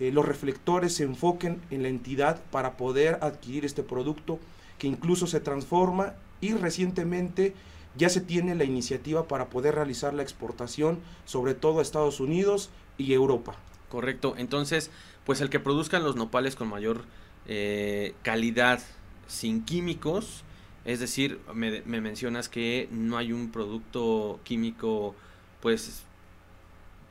eh, 0.00 0.10
los 0.10 0.26
reflectores 0.26 0.96
se 0.96 1.04
enfoquen 1.04 1.62
en 1.70 1.84
la 1.84 1.88
entidad 1.88 2.40
para 2.50 2.76
poder 2.76 3.18
adquirir 3.20 3.64
este 3.64 3.84
producto, 3.84 4.40
que 4.80 4.88
incluso 4.88 5.28
se 5.28 5.38
transforma 5.38 6.14
y 6.40 6.54
recientemente 6.54 7.54
ya 7.96 8.08
se 8.08 8.20
tiene 8.20 8.54
la 8.54 8.64
iniciativa 8.64 9.28
para 9.28 9.48
poder 9.48 9.74
realizar 9.74 10.14
la 10.14 10.22
exportación, 10.22 11.00
sobre 11.24 11.54
todo 11.54 11.78
a 11.78 11.82
Estados 11.82 12.20
Unidos 12.20 12.70
y 12.98 13.12
Europa. 13.12 13.54
Correcto, 13.88 14.34
entonces, 14.38 14.90
pues 15.24 15.40
el 15.40 15.50
que 15.50 15.60
produzcan 15.60 16.02
los 16.02 16.16
nopales 16.16 16.56
con 16.56 16.68
mayor 16.68 17.04
eh, 17.46 18.14
calidad, 18.22 18.80
sin 19.26 19.64
químicos, 19.64 20.44
es 20.84 20.98
decir, 20.98 21.40
me, 21.54 21.82
me, 21.82 22.00
mencionas 22.00 22.48
que 22.48 22.88
no 22.90 23.16
hay 23.16 23.32
un 23.32 23.50
producto 23.50 24.40
químico, 24.44 25.14
pues, 25.60 26.04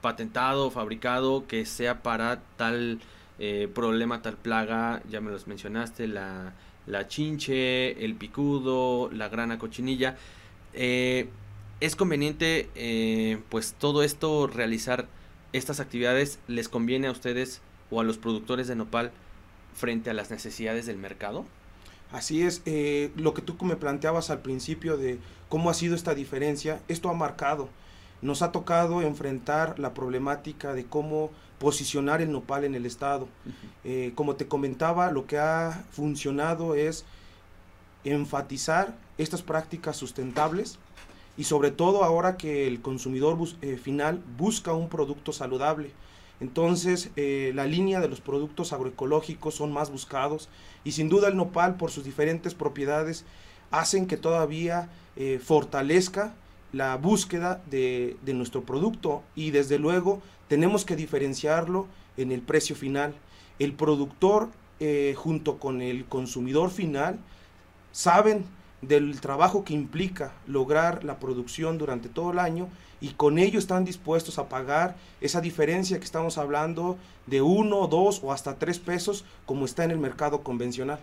patentado, 0.01 0.71
fabricado, 0.71 1.47
que 1.47 1.65
sea 1.65 2.01
para 2.01 2.41
tal 2.57 2.99
eh, 3.39 3.69
problema, 3.73 4.21
tal 4.21 4.35
plaga, 4.35 5.01
ya 5.09 5.21
me 5.21 5.31
los 5.31 5.47
mencionaste, 5.47 6.07
la, 6.07 6.53
la 6.85 7.07
chinche, 7.07 8.03
el 8.03 8.15
picudo, 8.15 9.09
la 9.11 9.29
grana 9.29 9.57
cochinilla. 9.57 10.17
Eh, 10.73 11.29
es 11.79 11.95
conveniente, 11.95 12.69
eh, 12.75 13.39
pues 13.49 13.73
todo 13.77 14.03
esto, 14.03 14.47
realizar 14.47 15.07
estas 15.53 15.79
actividades, 15.79 16.39
les 16.47 16.69
conviene 16.69 17.07
a 17.07 17.11
ustedes 17.11 17.61
o 17.89 17.99
a 17.99 18.03
los 18.03 18.17
productores 18.17 18.67
de 18.67 18.75
nopal 18.75 19.11
frente 19.75 20.09
a 20.09 20.13
las 20.13 20.31
necesidades 20.31 20.85
del 20.85 20.97
mercado? 20.97 21.45
Así 22.11 22.43
es, 22.43 22.61
eh, 22.65 23.11
lo 23.15 23.33
que 23.33 23.41
tú 23.41 23.55
me 23.61 23.75
planteabas 23.77 24.29
al 24.29 24.41
principio 24.41 24.97
de 24.97 25.19
cómo 25.49 25.69
ha 25.69 25.73
sido 25.73 25.95
esta 25.95 26.13
diferencia, 26.13 26.81
esto 26.87 27.09
ha 27.09 27.13
marcado. 27.13 27.69
Nos 28.21 28.41
ha 28.41 28.51
tocado 28.51 29.01
enfrentar 29.01 29.79
la 29.79 29.93
problemática 29.93 30.73
de 30.73 30.85
cómo 30.85 31.31
posicionar 31.57 32.21
el 32.21 32.31
nopal 32.31 32.65
en 32.65 32.75
el 32.75 32.85
estado. 32.85 33.27
Eh, 33.83 34.11
como 34.15 34.35
te 34.35 34.47
comentaba, 34.47 35.11
lo 35.11 35.25
que 35.25 35.37
ha 35.39 35.85
funcionado 35.91 36.75
es 36.75 37.05
enfatizar 38.03 38.95
estas 39.21 39.41
prácticas 39.41 39.97
sustentables 39.97 40.79
y 41.37 41.45
sobre 41.45 41.71
todo 41.71 42.03
ahora 42.03 42.37
que 42.37 42.67
el 42.67 42.81
consumidor 42.81 43.37
eh, 43.61 43.77
final 43.77 44.21
busca 44.37 44.73
un 44.73 44.89
producto 44.89 45.33
saludable. 45.33 45.91
Entonces, 46.39 47.11
eh, 47.15 47.51
la 47.55 47.65
línea 47.65 47.99
de 47.99 48.09
los 48.09 48.19
productos 48.19 48.73
agroecológicos 48.73 49.55
son 49.55 49.71
más 49.71 49.91
buscados 49.91 50.49
y 50.83 50.91
sin 50.91 51.07
duda 51.07 51.27
el 51.27 51.37
nopal 51.37 51.75
por 51.75 51.91
sus 51.91 52.03
diferentes 52.03 52.55
propiedades 52.55 53.25
hacen 53.69 54.07
que 54.07 54.17
todavía 54.17 54.89
eh, 55.15 55.39
fortalezca 55.43 56.33
la 56.73 56.95
búsqueda 56.97 57.61
de, 57.69 58.17
nuestro 58.25 58.63
producto 58.63 59.23
y 59.35 59.51
desde 59.51 59.77
luego 59.77 60.21
tenemos 60.47 60.83
que 60.83 60.95
diferenciarlo 60.95 61.87
en 62.17 62.31
el 62.31 62.41
precio 62.41 62.75
final. 62.75 63.13
El 63.59 63.73
productor 63.73 64.49
junto 65.15 65.59
con 65.59 65.79
el 65.79 66.05
consumidor 66.05 66.71
final 66.71 67.19
saben 67.91 68.45
del 68.81 69.19
trabajo 69.21 69.63
que 69.63 69.73
implica 69.73 70.33
lograr 70.47 71.03
la 71.03 71.19
producción 71.19 71.77
durante 71.77 72.09
todo 72.09 72.31
el 72.31 72.39
año 72.39 72.67
y 72.99 73.09
con 73.09 73.39
ello 73.39 73.59
están 73.59 73.83
dispuestos 73.83 74.37
a 74.37 74.47
pagar 74.47 74.95
esa 75.21 75.41
diferencia 75.41 75.97
que 75.97 76.05
estamos 76.05 76.37
hablando 76.37 76.97
de 77.25 77.41
uno, 77.41 77.87
dos 77.87 78.21
o 78.23 78.31
hasta 78.31 78.55
tres 78.55 78.79
pesos 78.79 79.25
como 79.45 79.65
está 79.65 79.83
en 79.83 79.91
el 79.91 79.97
mercado 79.97 80.41
convencional. 80.41 80.99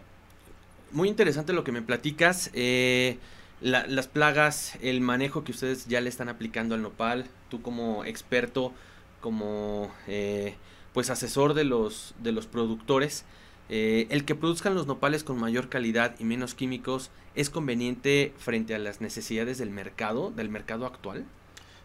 Muy 0.93 1.09
interesante 1.09 1.53
lo 1.53 1.65
que 1.65 1.73
me 1.73 1.83
platicas. 1.83 2.51
Eh, 2.55 3.19
las 3.61 4.07
plagas, 4.07 4.77
el 4.81 5.01
manejo 5.01 5.43
que 5.43 5.51
ustedes 5.51 5.87
ya 5.87 6.01
le 6.01 6.09
están 6.09 6.29
aplicando 6.29 6.77
al 6.77 6.83
nopal, 6.83 7.27
tú 7.49 7.61
como 7.61 8.05
experto, 8.05 8.73
como 9.21 9.91
eh, 10.07 10.55
pues 10.93 11.11
asesor 11.11 11.55
de 11.55 11.65
los, 11.65 12.15
de 12.23 12.31
los 12.31 12.47
productores, 12.47 13.25
eh, 13.69 14.07
el 14.11 14.25
que 14.25 14.35
produzcan 14.35 14.75
los 14.75 14.87
nopales 14.87 15.25
con 15.25 15.39
mayor 15.39 15.69
calidad 15.69 16.15
y 16.19 16.25
menos 16.25 16.55
químicos 16.55 17.11
es 17.35 17.51
conveniente 17.51 18.33
frente 18.39 18.75
a 18.75 18.79
las 18.79 19.01
necesidades 19.01 19.59
del 19.59 19.71
mercado, 19.71 20.31
del 20.31 20.49
mercado 20.49 20.87
actual. 20.87 21.25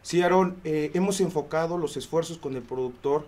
Sí, 0.01 0.21
Aaron, 0.21 0.57
eh, 0.63 0.91
hemos 0.93 1.21
enfocado 1.21 1.77
los 1.77 1.97
esfuerzos 1.97 2.37
con 2.37 2.55
el 2.55 2.61
productor 2.61 3.25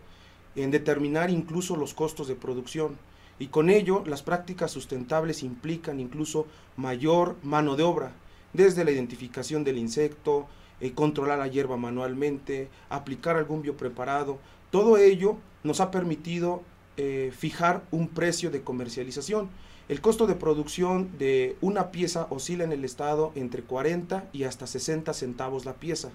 en 0.55 0.71
determinar 0.71 1.29
incluso 1.29 1.75
los 1.75 1.93
costos 1.93 2.27
de 2.27 2.35
producción 2.35 2.97
y 3.39 3.47
con 3.47 3.69
ello 3.69 4.03
las 4.05 4.23
prácticas 4.23 4.71
sustentables 4.71 5.43
implican 5.43 5.99
incluso 5.99 6.47
mayor 6.77 7.35
mano 7.43 7.75
de 7.75 7.83
obra, 7.83 8.13
desde 8.53 8.85
la 8.85 8.91
identificación 8.91 9.63
del 9.63 9.77
insecto, 9.77 10.47
eh, 10.79 10.91
controlar 10.93 11.39
la 11.39 11.47
hierba 11.47 11.77
manualmente, 11.77 12.69
aplicar 12.89 13.35
algún 13.35 13.61
biopreparado, 13.61 14.39
todo 14.71 14.97
ello 14.97 15.37
nos 15.63 15.79
ha 15.81 15.91
permitido 15.91 16.63
eh, 16.97 17.31
fijar 17.37 17.83
un 17.91 18.07
precio 18.07 18.51
de 18.51 18.61
comercialización. 18.61 19.49
El 19.87 20.01
costo 20.01 20.25
de 20.27 20.35
producción 20.35 21.09
de 21.19 21.57
una 21.61 21.91
pieza 21.91 22.27
oscila 22.29 22.63
en 22.63 22.71
el 22.71 22.83
estado 22.83 23.31
entre 23.35 23.61
40 23.61 24.25
y 24.33 24.43
hasta 24.43 24.65
60 24.65 25.13
centavos 25.13 25.65
la 25.65 25.73
pieza. 25.73 26.09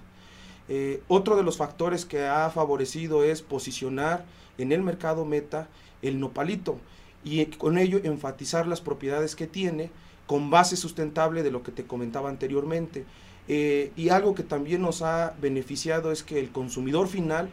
Eh, 0.67 1.01
otro 1.07 1.35
de 1.35 1.43
los 1.43 1.57
factores 1.57 2.05
que 2.05 2.25
ha 2.25 2.49
favorecido 2.49 3.23
es 3.23 3.41
posicionar 3.41 4.25
en 4.57 4.71
el 4.71 4.81
mercado 4.81 5.25
meta 5.25 5.67
el 6.01 6.19
nopalito 6.19 6.77
y 7.23 7.45
con 7.45 7.77
ello 7.77 7.99
enfatizar 8.03 8.67
las 8.67 8.81
propiedades 8.81 9.35
que 9.35 9.47
tiene 9.47 9.89
con 10.27 10.49
base 10.49 10.77
sustentable 10.77 11.43
de 11.43 11.51
lo 11.51 11.63
que 11.63 11.71
te 11.71 11.85
comentaba 11.85 12.29
anteriormente. 12.29 13.05
Eh, 13.47 13.91
y 13.97 14.09
algo 14.09 14.33
que 14.33 14.43
también 14.43 14.81
nos 14.81 15.01
ha 15.01 15.35
beneficiado 15.41 16.11
es 16.11 16.23
que 16.23 16.39
el 16.39 16.51
consumidor 16.51 17.07
final 17.07 17.49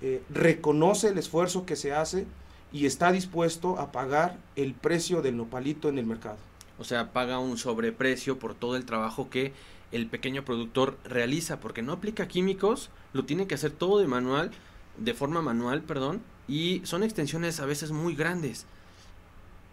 eh, 0.00 0.22
reconoce 0.30 1.08
el 1.08 1.18
esfuerzo 1.18 1.66
que 1.66 1.76
se 1.76 1.92
hace 1.92 2.26
y 2.74 2.86
está 2.86 3.12
dispuesto 3.12 3.78
a 3.78 3.92
pagar 3.92 4.36
el 4.56 4.74
precio 4.74 5.22
del 5.22 5.36
nopalito 5.36 5.88
en 5.88 5.96
el 5.96 6.06
mercado. 6.06 6.38
O 6.76 6.82
sea, 6.82 7.12
paga 7.12 7.38
un 7.38 7.56
sobreprecio 7.56 8.40
por 8.40 8.56
todo 8.56 8.74
el 8.74 8.84
trabajo 8.84 9.30
que 9.30 9.52
el 9.92 10.08
pequeño 10.08 10.44
productor 10.44 10.98
realiza, 11.04 11.60
porque 11.60 11.82
no 11.82 11.92
aplica 11.92 12.26
químicos, 12.26 12.90
lo 13.12 13.24
tiene 13.26 13.46
que 13.46 13.54
hacer 13.54 13.70
todo 13.70 14.00
de 14.00 14.08
manual, 14.08 14.50
de 14.98 15.14
forma 15.14 15.40
manual, 15.40 15.82
perdón, 15.82 16.20
y 16.48 16.82
son 16.82 17.04
extensiones 17.04 17.60
a 17.60 17.66
veces 17.66 17.92
muy 17.92 18.16
grandes. 18.16 18.66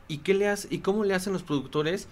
¿Y 0.08 0.20
qué 0.20 0.36
le 0.36 0.48
hace, 0.48 0.68
y 0.70 0.78
cómo 0.78 1.04
le 1.04 1.16
hacen 1.16 1.34
los 1.34 1.42
productores 1.42 2.08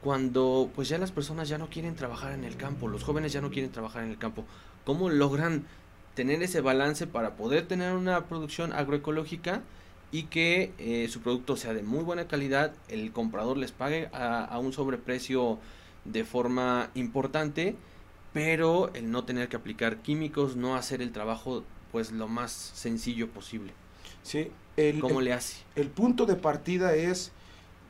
cuando 0.00 0.70
pues 0.74 0.88
ya 0.88 0.96
las 0.96 1.12
personas 1.12 1.50
ya 1.50 1.58
no 1.58 1.68
quieren 1.68 1.96
trabajar 1.96 2.32
en 2.32 2.44
el 2.44 2.56
campo, 2.56 2.88
los 2.88 3.04
jóvenes 3.04 3.34
ya 3.34 3.42
no 3.42 3.50
quieren 3.50 3.72
trabajar 3.72 4.04
en 4.04 4.10
el 4.10 4.16
campo? 4.16 4.46
¿Cómo 4.86 5.10
logran 5.10 5.66
tener 6.14 6.42
ese 6.42 6.62
balance 6.62 7.06
para 7.06 7.36
poder 7.36 7.68
tener 7.68 7.92
una 7.92 8.24
producción 8.24 8.72
agroecológica 8.72 9.62
y 10.12 10.24
que 10.24 10.72
eh, 10.78 11.08
su 11.08 11.20
producto 11.20 11.56
sea 11.56 11.74
de 11.74 11.82
muy 11.82 12.02
buena 12.02 12.26
calidad, 12.26 12.74
el 12.88 13.12
comprador 13.12 13.56
les 13.56 13.72
pague 13.72 14.08
a, 14.12 14.44
a 14.44 14.58
un 14.58 14.72
sobreprecio 14.72 15.58
de 16.04 16.24
forma 16.24 16.90
importante, 16.94 17.76
pero 18.32 18.92
el 18.94 19.10
no 19.10 19.24
tener 19.24 19.48
que 19.48 19.56
aplicar 19.56 19.98
químicos, 19.98 20.56
no 20.56 20.76
hacer 20.76 21.02
el 21.02 21.12
trabajo 21.12 21.64
pues 21.92 22.12
lo 22.12 22.28
más 22.28 22.52
sencillo 22.52 23.28
posible. 23.28 23.72
Sí, 24.22 24.50
el, 24.76 25.00
¿Cómo 25.00 25.20
le 25.20 25.32
hace? 25.32 25.56
El 25.74 25.88
punto 25.88 26.26
de 26.26 26.36
partida 26.36 26.94
es, 26.94 27.32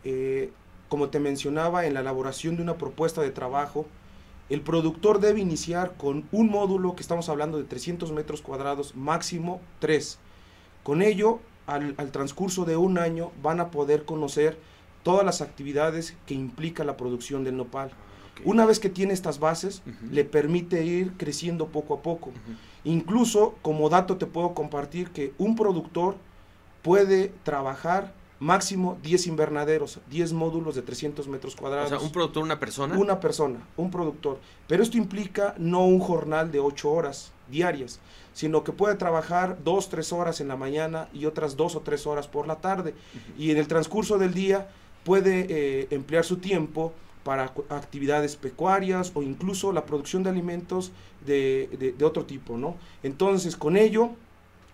eh, 0.05 0.51
como 0.89 1.09
te 1.09 1.21
mencionaba, 1.21 1.87
en 1.87 1.95
la 1.95 2.01
elaboración 2.01 2.57
de 2.57 2.63
una 2.63 2.77
propuesta 2.77 3.21
de 3.23 3.31
trabajo, 3.31 3.87
el 4.49 4.63
productor 4.63 5.21
debe 5.21 5.41
iniciar 5.41 5.97
con 5.97 6.27
un 6.33 6.51
módulo 6.51 6.97
que 6.97 7.03
estamos 7.03 7.29
hablando 7.29 7.59
de 7.59 7.65
300 7.65 8.11
metros 8.13 8.43
cuadrados, 8.43 8.97
máximo 8.97 9.61
3. 9.79 10.19
Con 10.83 11.03
ello, 11.03 11.41
al, 11.67 11.95
al 11.99 12.11
transcurso 12.11 12.65
de 12.65 12.77
un 12.77 12.99
año, 12.99 13.31
van 13.43 13.61
a 13.61 13.71
poder 13.71 14.05
conocer 14.05 14.59
todas 15.03 15.25
las 15.25 15.41
actividades 15.41 16.17
que 16.27 16.35
implica 16.35 16.85
la 16.85 16.97
producción 16.97 17.45
del 17.45 17.57
nopal. 17.57 17.91
Una 18.45 18.65
vez 18.65 18.81
que 18.81 18.89
tiene 18.89 19.13
estas 19.13 19.39
bases, 19.39 19.83
le 20.11 20.25
permite 20.25 20.85
ir 20.85 21.13
creciendo 21.17 21.67
poco 21.67 21.95
a 21.95 22.03
poco. 22.03 22.33
Incluso, 22.85 23.55
como 23.63 23.91
dato 23.91 24.17
te 24.17 24.27
puedo 24.27 24.55
compartir 24.55 25.11
que 25.11 25.35
un 25.37 25.57
productor 25.57 26.17
puede 26.83 27.33
trabajar 27.43 28.15
máximo 28.39 28.99
10 29.03 29.27
invernaderos, 29.27 30.01
10 30.09 30.33
módulos 30.33 30.75
de 30.75 30.81
300 30.81 31.29
metros 31.29 31.55
cuadrados. 31.55 31.93
O 31.93 31.97
sea, 31.99 32.07
un 32.07 32.13
productor, 32.13 32.43
una 32.43 32.59
persona. 32.59 32.99
Una 32.99 33.21
persona, 33.21 33.59
un 33.77 33.91
productor. 33.91 34.41
Pero 34.67 34.83
esto 34.83 34.97
implica 34.97 35.55
no 35.59 35.85
un 35.85 36.01
jornal 36.01 36.51
de 36.51 36.61
8 36.61 36.91
horas 36.91 37.33
diarias, 37.51 38.01
sino 38.33 38.65
que 38.65 38.73
puede 38.73 38.95
trabajar 38.95 39.59
2, 39.65 39.89
3 39.89 40.13
horas 40.13 40.41
en 40.41 40.49
la 40.49 40.57
mañana 40.57 41.09
y 41.13 41.27
otras 41.27 41.57
2 41.57 41.77
o 41.77 41.81
3 41.81 42.07
horas 42.07 42.29
por 42.29 42.47
la 42.47 42.57
tarde. 42.57 42.95
Y 43.39 43.51
en 43.51 43.59
el 43.59 43.69
transcurso 43.69 44.19
del 44.19 44.35
día 44.35 44.69
puede 45.05 45.47
eh, 45.49 45.89
emplear 45.91 46.25
su 46.25 46.37
tiempo 46.37 46.93
para 47.25 47.53
actividades 47.69 48.37
pecuarias 48.37 49.13
o 49.15 49.23
incluso 49.23 49.73
la 49.73 49.85
producción 49.85 50.23
de 50.23 50.31
alimentos 50.31 50.91
de, 51.27 51.95
otro 52.03 52.25
tipo, 52.25 52.57
¿no? 52.57 52.77
Entonces, 53.03 53.57
con 53.57 53.77
ello, 53.77 54.11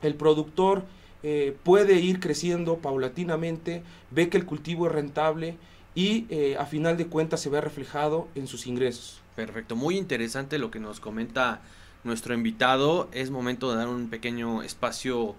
el 0.02 0.14
productor 0.14 0.84
eh, 1.22 1.56
puede 1.64 1.94
ir 1.94 2.20
creciendo 2.20 2.78
paulatinamente, 2.78 3.82
ve 4.10 4.28
que 4.28 4.36
el 4.36 4.46
cultivo 4.46 4.86
es 4.86 4.92
rentable 4.92 5.56
y 5.94 6.26
eh, 6.28 6.56
a 6.58 6.66
final 6.66 6.96
de 6.96 7.06
cuentas 7.06 7.40
se 7.40 7.50
ve 7.50 7.60
reflejado 7.60 8.28
en 8.34 8.46
sus 8.46 8.66
ingresos. 8.66 9.22
Perfecto, 9.34 9.74
muy 9.76 9.96
interesante 9.96 10.58
lo 10.58 10.70
que 10.70 10.78
nos 10.78 11.00
comenta 11.00 11.62
nuestro 12.06 12.34
invitado. 12.34 13.08
Es 13.12 13.30
momento 13.30 13.70
de 13.70 13.76
dar 13.76 13.88
un 13.88 14.08
pequeño 14.08 14.62
espacio 14.62 15.34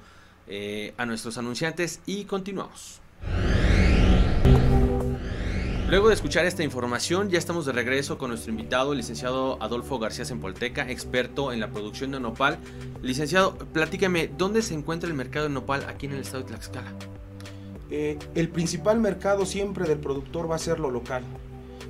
a 0.98 1.06
nuestros 1.06 1.38
anunciantes 1.38 2.00
y 2.06 2.24
continuamos. 2.24 3.02
Luego 5.90 6.10
de 6.10 6.16
escuchar 6.16 6.46
esta 6.46 6.64
información, 6.64 7.30
ya 7.30 7.38
estamos 7.38 7.66
de 7.66 7.72
regreso 7.72 8.18
con 8.18 8.30
nuestro 8.32 8.52
invitado, 8.52 8.92
el 8.92 8.98
licenciado 8.98 9.58
Adolfo 9.64 10.00
García 10.00 10.26
Sempolteca, 10.26 10.92
experto 10.92 11.54
en 11.54 11.62
la 11.62 11.70
producción 11.70 12.12
de 12.12 12.20
nopal. 12.20 12.58
Licenciado, 13.02 13.58
platícame, 13.58 14.30
¿dónde 14.38 14.62
se 14.64 14.74
encuentra 14.74 15.08
el 15.08 15.16
mercado 15.16 15.48
de 15.48 15.54
nopal 15.54 15.86
aquí 15.88 16.08
en 16.08 16.12
el 16.12 16.20
estado 16.20 16.44
de 16.44 16.50
Tlaxcala? 16.50 16.92
Eh, 17.90 18.20
el 18.36 18.50
principal 18.50 19.00
mercado 19.00 19.46
siempre 19.46 19.88
del 19.88 20.00
productor 20.00 20.52
va 20.52 20.58
a 20.58 20.60
ser 20.60 20.82
lo 20.82 20.92
local. 20.92 21.24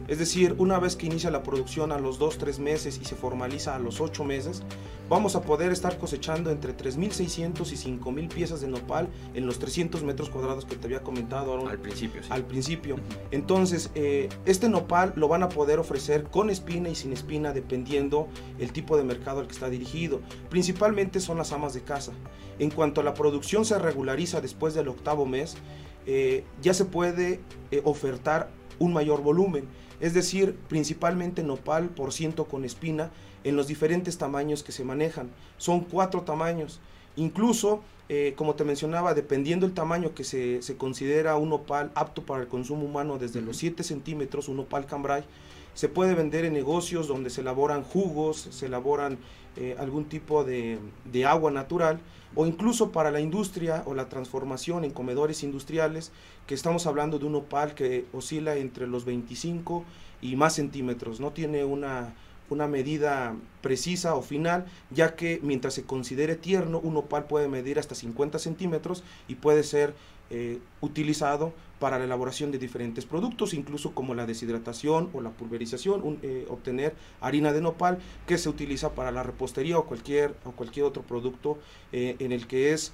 Es 0.08 0.20
decir, 0.20 0.56
una 0.58 0.80
vez 0.80 0.96
que 0.96 1.06
inicia 1.06 1.32
la 1.32 1.44
producción 1.44 1.92
a 1.92 2.00
los 2.00 2.20
2-3 2.20 2.60
meses 2.60 3.00
y 3.02 3.06
se 3.06 3.16
formaliza 3.16 3.76
a 3.76 3.80
los 3.80 4.00
8 4.00 4.24
meses, 4.24 4.64
vamos 5.10 5.36
a 5.36 5.42
poder 5.42 5.72
estar 5.72 5.98
cosechando 5.98 6.50
entre 6.50 6.76
3.600 6.76 7.72
y 7.72 8.00
5.000 8.00 8.28
piezas 8.30 8.62
de 8.62 8.68
nopal 8.68 9.10
en 9.34 9.46
los 9.46 9.60
300 9.60 10.04
metros 10.04 10.30
cuadrados 10.30 10.66
que 10.66 10.76
te 10.76 10.88
había 10.88 11.04
comentado 11.04 11.68
al 11.68 11.80
principio. 11.80 12.22
Al 12.30 12.46
principio. 12.46 12.96
Entonces, 13.32 13.92
eh, 13.96 14.30
este 14.46 14.70
nopal 14.70 15.14
lo 15.16 15.28
van 15.28 15.44
a 15.44 15.50
poder 15.50 15.80
ofrecer 15.80 16.24
con 16.26 16.50
espina 16.50 16.90
y 16.90 16.96
sin 16.96 17.14
espina 17.14 17.54
dependiendo 17.54 18.28
el 18.60 18.72
tipo 18.72 18.98
de 18.98 19.04
mercado 19.04 19.42
al 19.42 19.48
que 19.48 19.54
está 19.54 19.70
dirigido. 19.70 20.22
Principalmente 20.50 21.20
son 21.20 21.38
las 21.38 21.52
amas 21.52 21.74
de 21.74 21.82
casa. 21.82 22.14
En 22.60 22.72
cuanto 22.72 23.02
a 23.02 23.04
la 23.04 23.14
producción 23.14 23.66
se 23.66 23.78
regulariza 23.78 24.42
después 24.42 24.74
del 24.74 24.88
octavo 24.88 25.26
mes, 25.26 25.58
eh, 26.06 26.46
ya 26.62 26.74
se 26.74 26.86
puede 26.86 27.42
eh, 27.72 27.82
ofertar 27.84 28.50
un 28.80 28.94
mayor 28.94 29.22
volumen 29.22 29.68
es 30.00 30.14
decir, 30.14 30.56
principalmente 30.68 31.44
nopal 31.44 31.90
por 31.90 32.14
ciento 32.14 32.46
con 32.46 32.66
espina 32.66 33.12
en 33.44 33.56
los 33.56 33.68
diferentes 33.68 34.18
tamaños 34.18 34.64
que 34.64 34.72
se 34.72 34.84
manejan. 34.84 35.30
Son 35.58 35.82
cuatro 35.82 36.22
tamaños. 36.22 36.80
Incluso, 37.16 37.82
eh, 38.10 38.34
como 38.38 38.56
te 38.56 38.64
mencionaba, 38.64 39.14
dependiendo 39.14 39.66
el 39.66 39.74
tamaño 39.74 40.14
que 40.14 40.24
se, 40.24 40.62
considera 40.78 41.36
un 41.36 41.50
nopal 41.50 41.92
apto 41.94 42.26
para 42.26 42.42
el 42.42 42.48
consumo 42.48 42.86
humano, 42.86 43.18
desde 43.18 43.42
los 43.42 43.58
7 43.58 43.84
centímetros, 43.84 44.48
un 44.48 44.58
nopal 44.58 44.86
cambrai, 44.86 45.26
se 45.74 45.90
puede 45.90 46.16
vender 46.16 46.46
en 46.46 46.54
negocios 46.54 47.08
donde 47.08 47.30
se 47.30 47.42
elaboran 47.42 47.84
jugos, 47.84 48.48
se 48.50 48.68
elaboran 48.68 49.18
eh, 49.58 49.76
algún 49.78 50.06
tipo 50.06 50.44
de, 50.44 50.80
de, 51.12 51.26
agua 51.26 51.52
natural, 51.52 52.00
o 52.34 52.46
incluso 52.46 52.92
para 52.92 53.12
la 53.12 53.20
industria 53.20 53.84
o 53.86 53.94
la 53.94 54.08
transformación 54.08 54.86
en 54.86 54.92
comedores 54.92 55.44
industriales, 55.44 56.12
que 56.48 56.56
estamos 56.56 56.88
hablando 56.88 57.20
de 57.20 57.26
un 57.26 57.36
opal 57.36 57.76
que 57.76 58.06
oscila 58.14 58.56
entre 58.56 58.88
los 58.88 59.04
25 59.04 59.84
y 60.22 60.36
más 60.38 60.54
centímetros, 60.56 61.20
no 61.20 61.32
tiene 61.32 61.66
una, 61.66 62.14
una 62.50 62.68
medida 62.68 63.36
precisa 63.62 64.16
o 64.16 64.22
final, 64.22 64.66
ya 64.92 65.16
que 65.16 65.40
mientras 65.44 65.74
se 65.74 65.84
considere 65.84 66.36
tierno, 66.36 66.80
un 66.80 66.98
opal 66.98 67.26
puede 67.26 67.48
medir 67.48 67.80
hasta 67.80 67.96
50 67.96 68.40
centímetros 68.40 69.04
y 69.28 69.36
puede 69.36 69.64
ser 69.64 69.94
eh, 70.30 70.60
utilizado 70.82 71.54
para 71.80 71.98
la 71.98 72.04
elaboración 72.04 72.52
de 72.52 72.58
diferentes 72.58 73.06
productos, 73.06 73.54
incluso 73.54 73.94
como 73.94 74.14
la 74.14 74.26
deshidratación 74.26 75.10
o 75.14 75.22
la 75.22 75.30
pulverización, 75.30 76.20
eh, 76.22 76.46
obtener 76.50 76.96
harina 77.22 77.54
de 77.54 77.62
nopal 77.62 78.00
que 78.26 78.38
se 78.38 78.50
utiliza 78.50 78.92
para 78.92 79.12
la 79.12 79.24
repostería 79.24 79.78
o 79.78 79.86
cualquier, 79.86 80.36
o 80.44 80.52
cualquier 80.52 80.86
otro 80.86 81.04
producto 81.04 81.58
eh, 81.94 82.18
en 82.20 82.34
el 82.34 82.46
que 82.46 82.74
es 82.74 82.92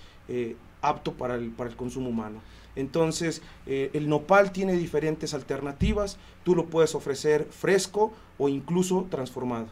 apto 0.82 1.14
para 1.14 1.36
el, 1.36 1.50
para 1.50 1.70
el 1.70 1.76
consumo 1.76 2.10
humano. 2.10 2.42
Entonces, 2.76 3.42
el 3.66 4.10
nopal 4.10 4.52
tiene 4.52 4.74
diferentes 4.74 5.34
alternativas, 5.34 6.18
tú 6.44 6.56
lo 6.56 6.66
puedes 6.66 6.96
ofrecer 6.96 7.48
fresco 7.52 8.14
o 8.38 8.50
incluso 8.50 9.08
transformado. 9.10 9.68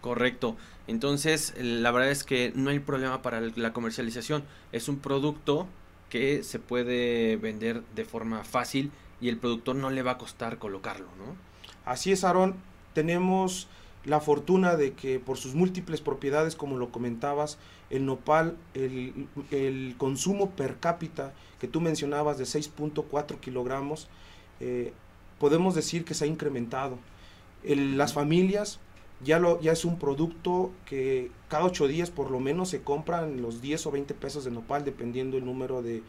Correcto. 0.00 0.56
Entonces, 0.86 1.54
la 1.58 1.90
verdad 1.90 2.10
es 2.10 2.24
que 2.24 2.52
no 2.54 2.70
hay 2.70 2.78
problema 2.78 3.20
para 3.20 3.40
la 3.40 3.72
comercialización. 3.72 4.44
Es 4.72 4.88
un 4.88 4.98
producto 4.98 5.66
que 6.08 6.42
se 6.42 6.58
puede 6.58 7.36
vender 7.36 7.82
de 7.94 8.04
forma 8.04 8.44
fácil 8.44 8.90
y 9.20 9.28
el 9.28 9.36
productor 9.36 9.76
no 9.76 9.90
le 9.90 10.02
va 10.02 10.12
a 10.12 10.18
costar 10.18 10.58
colocarlo, 10.58 11.08
¿no? 11.18 11.36
Así 11.84 12.12
es, 12.12 12.24
Aarón. 12.24 12.54
Tenemos 12.94 13.68
la 14.04 14.20
fortuna 14.20 14.76
de 14.76 14.92
que 14.92 15.20
por 15.20 15.36
sus 15.36 15.54
múltiples 15.54 16.00
propiedades, 16.00 16.56
como 16.56 16.78
lo 16.78 16.90
comentabas, 16.90 17.58
el 17.90 18.06
nopal, 18.06 18.56
el, 18.74 19.94
consumo 19.98 20.50
per 20.50 20.76
cápita 20.78 21.32
que 21.60 21.68
tú 21.68 21.80
mencionabas 21.80 22.38
de 22.38 22.44
6.4 22.44 23.38
kilogramos, 23.40 24.08
eh, 24.60 24.92
podemos 25.38 25.74
decir 25.74 26.04
que 26.04 26.14
se 26.14 26.24
ha 26.24 26.28
incrementado. 26.28 26.98
las 27.64 28.12
familias 28.12 28.80
ya, 29.24 29.38
lo, 29.38 29.60
ya 29.60 29.72
es 29.72 29.84
un 29.84 29.98
producto 29.98 30.70
que 30.84 31.30
cada 31.48 31.64
ocho 31.64 31.88
días 31.88 32.10
por 32.10 32.30
lo 32.30 32.40
menos 32.40 32.68
se 32.68 32.82
compran 32.82 33.42
los 33.42 33.60
10 33.60 33.86
o 33.86 33.90
20 33.90 34.14
pesos 34.14 34.44
de 34.44 34.50
nopal, 34.50 34.84
dependiendo 34.84 35.36
el 35.36 35.44
número 35.44 35.82
de, 35.82 36.02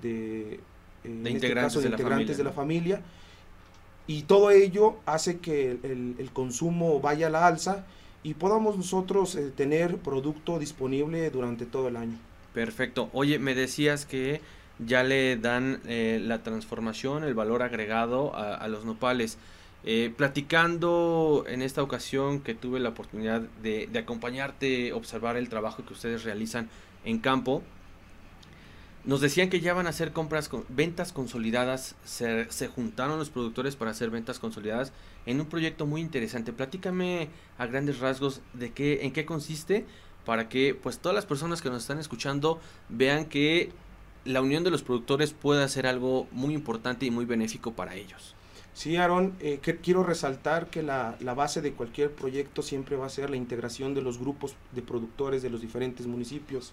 de, 0.00 0.54
eh, 0.54 0.60
este 1.04 1.30
integrantes, 1.30 1.82
de, 2.36 2.44
la 2.44 2.52
familia, 2.52 3.02
Y 4.06 4.22
todo 4.22 4.50
ello 4.50 4.96
hace 5.06 5.38
que 5.38 5.78
el, 5.82 6.30
consumo 6.32 7.00
vaya 7.00 7.28
a 7.28 7.30
la 7.30 7.46
alza 7.46 7.86
y 8.22 8.34
podamos 8.34 8.76
nosotros 8.76 9.34
eh, 9.36 9.52
tener 9.54 9.98
producto 9.98 10.58
disponible 10.58 11.30
durante 11.30 11.66
todo 11.66 11.88
el 11.88 11.96
año. 11.96 12.18
Perfecto. 12.52 13.08
Oye, 13.12 13.38
me 13.38 13.54
decías 13.54 14.04
que 14.04 14.40
ya 14.78 15.04
le 15.04 15.36
dan 15.36 15.80
eh, 15.86 16.20
la 16.22 16.42
transformación, 16.42 17.24
el 17.24 17.34
valor 17.34 17.62
agregado 17.62 18.34
a, 18.34 18.54
a 18.54 18.68
los 18.68 18.84
nopales. 18.84 19.38
Eh, 19.84 20.12
platicando 20.16 21.44
en 21.48 21.60
esta 21.60 21.82
ocasión 21.82 22.40
que 22.40 22.54
tuve 22.54 22.78
la 22.78 22.90
oportunidad 22.90 23.40
de, 23.62 23.88
acompañarte, 23.98 24.92
observar 24.92 25.36
el 25.36 25.48
trabajo 25.48 25.84
que 25.84 25.92
ustedes 25.92 26.22
realizan 26.22 26.68
en 27.04 27.18
campo, 27.18 27.64
nos 29.04 29.20
decían 29.20 29.50
que 29.50 29.60
ya 29.60 29.74
van 29.74 29.86
a 29.86 29.90
hacer 29.90 30.12
compras, 30.12 30.48
con, 30.48 30.64
ventas 30.68 31.12
consolidadas, 31.12 31.96
se, 32.04 32.46
juntaron 32.68 33.18
los 33.18 33.30
productores 33.30 33.76
para 33.76 33.90
hacer 33.90 34.10
ventas 34.10 34.38
consolidadas 34.38 34.92
en 35.26 35.40
un 35.40 35.46
proyecto 35.46 35.86
muy 35.86 36.00
interesante. 36.00 36.52
Platícame 36.52 37.28
a 37.58 37.66
grandes 37.66 37.98
rasgos 37.98 38.40
de 38.52 38.72
qué, 38.72 39.04
en 39.04 39.12
qué 39.12 39.24
consiste 39.24 39.84
para 40.24 40.48
que 40.48 40.74
pues 40.74 40.98
todas 40.98 41.14
las 41.14 41.26
personas 41.26 41.62
que 41.62 41.68
nos 41.68 41.82
están 41.82 41.98
escuchando 41.98 42.60
vean 42.88 43.24
que 43.24 43.72
la 44.24 44.40
unión 44.40 44.62
de 44.62 44.70
los 44.70 44.82
productores 44.82 45.32
puede 45.32 45.68
ser 45.68 45.86
algo 45.86 46.28
muy 46.30 46.54
importante 46.54 47.06
y 47.06 47.10
muy 47.10 47.24
benéfico 47.24 47.72
para 47.72 47.96
ellos. 47.96 48.36
Sí, 48.74 48.96
Aaron, 48.96 49.34
eh, 49.40 49.60
quiero 49.82 50.02
resaltar 50.02 50.68
que 50.68 50.82
la, 50.82 51.16
base 51.36 51.60
de 51.60 51.72
cualquier 51.72 52.10
proyecto 52.10 52.62
siempre 52.62 52.96
va 52.96 53.06
a 53.06 53.10
ser 53.10 53.28
la 53.28 53.36
integración 53.36 53.94
de 53.94 54.00
los 54.00 54.18
grupos 54.18 54.54
de 54.72 54.80
productores 54.80 55.42
de 55.42 55.50
los 55.50 55.60
diferentes 55.60 56.06
municipios. 56.06 56.72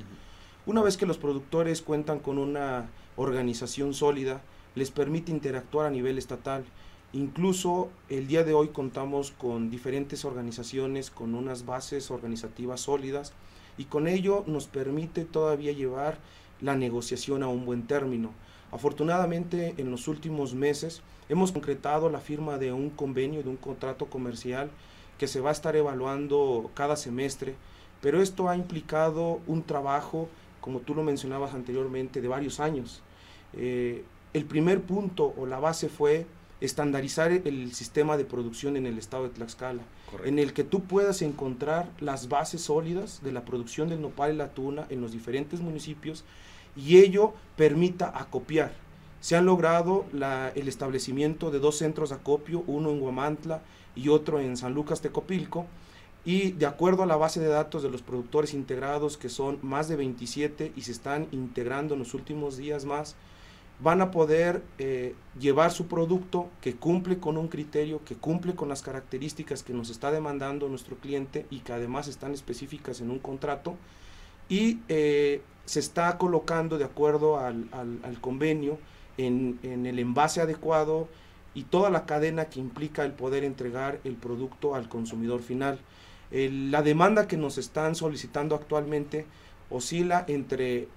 Una 0.65 0.81
vez 0.81 0.97
que 0.97 1.05
los 1.05 1.17
productores 1.17 1.81
cuentan 1.81 2.19
con 2.19 2.37
una 2.37 2.89
organización 3.15 3.93
sólida, 3.93 4.41
les 4.75 4.91
permite 4.91 5.31
interactuar 5.31 5.87
a 5.87 5.89
nivel 5.89 6.17
estatal. 6.17 6.65
Incluso 7.13 7.89
el 8.09 8.27
día 8.27 8.43
de 8.43 8.53
hoy 8.53 8.67
contamos 8.67 9.31
con 9.31 9.71
diferentes 9.71 10.25
organizaciones, 10.25 11.09
con 11.09 11.33
unas 11.33 11.65
bases 11.65 12.11
organizativas 12.11 12.81
sólidas 12.81 13.33
y 13.77 13.85
con 13.85 14.07
ello 14.07 14.43
nos 14.47 14.67
permite 14.67 15.25
todavía 15.25 15.71
llevar 15.71 16.17
la 16.61 16.75
negociación 16.75 17.41
a 17.41 17.47
un 17.47 17.65
buen 17.65 17.87
término. 17.87 18.31
Afortunadamente 18.71 19.73
en 19.77 19.89
los 19.89 20.07
últimos 20.07 20.53
meses 20.53 21.01
hemos 21.29 21.51
concretado 21.51 22.09
la 22.09 22.19
firma 22.19 22.57
de 22.57 22.73
un 22.73 22.89
convenio, 22.89 23.41
de 23.41 23.49
un 23.49 23.57
contrato 23.57 24.07
comercial 24.07 24.69
que 25.17 25.27
se 25.27 25.41
va 25.41 25.49
a 25.49 25.53
estar 25.53 25.75
evaluando 25.75 26.69
cada 26.75 26.95
semestre, 26.95 27.55
pero 28.01 28.21
esto 28.21 28.49
ha 28.49 28.55
implicado 28.55 29.39
un 29.47 29.63
trabajo, 29.63 30.29
como 30.69 30.81
tú 30.81 30.93
lo 30.93 31.01
mencionabas 31.01 31.55
anteriormente, 31.55 32.21
de 32.21 32.27
varios 32.27 32.59
años. 32.59 33.01
Eh, 33.53 34.03
el 34.33 34.45
primer 34.45 34.81
punto 34.81 35.33
o 35.35 35.47
la 35.47 35.59
base 35.59 35.89
fue 35.89 36.27
estandarizar 36.61 37.31
el 37.31 37.73
sistema 37.73 38.17
de 38.17 38.25
producción 38.25 38.77
en 38.77 38.85
el 38.85 38.99
estado 38.99 39.23
de 39.23 39.29
Tlaxcala, 39.29 39.81
en 40.23 40.37
el 40.37 40.53
que 40.53 40.63
tú 40.63 40.83
puedas 40.83 41.23
encontrar 41.23 41.89
las 41.99 42.29
bases 42.29 42.61
sólidas 42.61 43.23
de 43.23 43.31
la 43.31 43.45
producción 43.45 43.89
del 43.89 43.99
nopal 43.99 44.35
y 44.35 44.37
la 44.37 44.49
tuna 44.49 44.85
en 44.91 45.01
los 45.01 45.11
diferentes 45.11 45.59
municipios 45.59 46.23
y 46.75 46.99
ello 46.99 47.33
permita 47.55 48.15
acopiar. 48.15 48.71
Se 49.21 49.35
han 49.35 49.47
logrado 49.47 50.05
el 50.53 50.67
establecimiento 50.67 51.49
de 51.49 51.57
dos 51.57 51.79
centros 51.79 52.09
de 52.11 52.17
acopio, 52.17 52.63
uno 52.67 52.91
en 52.91 53.01
Huamantla 53.01 53.63
y 53.95 54.09
otro 54.09 54.39
en 54.39 54.55
San 54.55 54.75
Lucas 54.75 55.01
Tecopilco, 55.01 55.65
y 56.29 56.51
de 56.51 56.67
acuerdo 56.67 57.01
a 57.01 57.07
la 57.07 57.15
base 57.15 57.39
de 57.39 57.47
datos 57.47 57.81
de 57.81 57.89
los 57.89 58.03
productores 58.03 58.53
integrados, 58.53 59.17
que 59.17 59.29
son 59.29 59.57
más 59.63 59.87
de 59.87 59.95
27 59.95 60.73
y 60.75 60.81
se 60.81 60.91
están 60.91 61.27
integrando 61.31 61.95
en 61.95 62.01
los 62.01 62.13
últimos 62.13 62.55
días 62.55 62.85
más, 62.85 63.15
van 63.79 63.99
a 63.99 64.11
poder 64.11 64.61
eh, 64.77 65.15
llevar 65.39 65.71
su 65.71 65.87
producto 65.87 66.47
que 66.61 66.75
cumple 66.75 67.17
con 67.17 67.35
un 67.35 67.47
criterio, 67.47 68.05
que 68.05 68.13
cumple 68.13 68.53
con 68.53 68.69
las 68.69 68.83
características 68.83 69.63
que 69.63 69.73
nos 69.73 69.89
está 69.89 70.11
demandando 70.11 70.69
nuestro 70.69 70.97
cliente 70.97 71.47
y 71.49 71.61
que 71.61 71.73
además 71.73 72.07
están 72.07 72.31
específicas 72.31 73.01
en 73.01 73.09
un 73.09 73.17
contrato, 73.17 73.75
y 74.49 74.81
eh, 74.87 75.41
se 75.65 75.79
está 75.79 76.15
colocando 76.19 76.77
de 76.77 76.85
acuerdo 76.85 77.39
al, 77.39 77.67
convenio 78.21 78.77
en, 79.17 79.57
el 79.63 79.97
envase 79.97 80.41
adecuado 80.41 81.07
y 81.55 81.63
toda 81.63 81.89
la 81.89 82.05
cadena 82.05 82.45
que 82.45 82.59
implica 82.59 83.03
el 83.03 83.13
poder 83.13 83.43
entregar 83.43 83.99
el 84.03 84.13
producto 84.13 84.75
al 84.75 84.89
consumidor 84.89 85.41
final. 85.41 85.79
La 86.31 86.81
demanda 86.81 87.27
que 87.27 87.37
nos 87.37 87.57
están 87.57 87.95
solicitando 87.95 88.55
actualmente 88.55 89.25
oscila 89.69 90.25
entre 90.27 90.87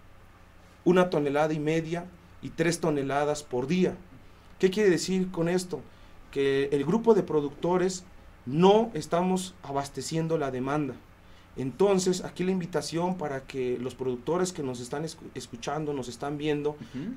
una 0.85 1.11
tonelada 1.11 1.53
y 1.53 1.61
media 1.61 2.07
y 2.43 2.51
tres 2.51 2.81
toneladas 2.81 3.43
por 3.43 3.67
día. 3.67 3.97
¿Qué 4.59 4.71
quiere 4.71 4.91
decir 4.91 5.31
con 5.31 5.49
esto? 5.49 5.81
Que 6.31 6.69
el 6.73 6.85
grupo 6.85 7.15
de 7.15 7.23
productores 7.23 8.05
no 8.47 8.91
estamos 8.95 9.55
abasteciendo 9.63 10.39
la 10.39 10.51
demanda 10.51 10.95
Entonces, 11.57 12.25
aquí 12.25 12.45
la 12.45 12.51
invitación 12.51 13.19
para 13.19 13.43
que 13.43 13.77
los 13.79 13.95
productores 13.95 14.53
que 14.53 14.63
nos 14.63 14.81
están 14.81 15.05
escuchando, 15.35 15.93
nos 15.93 16.09
están 16.09 16.39
viendo, 16.39 16.77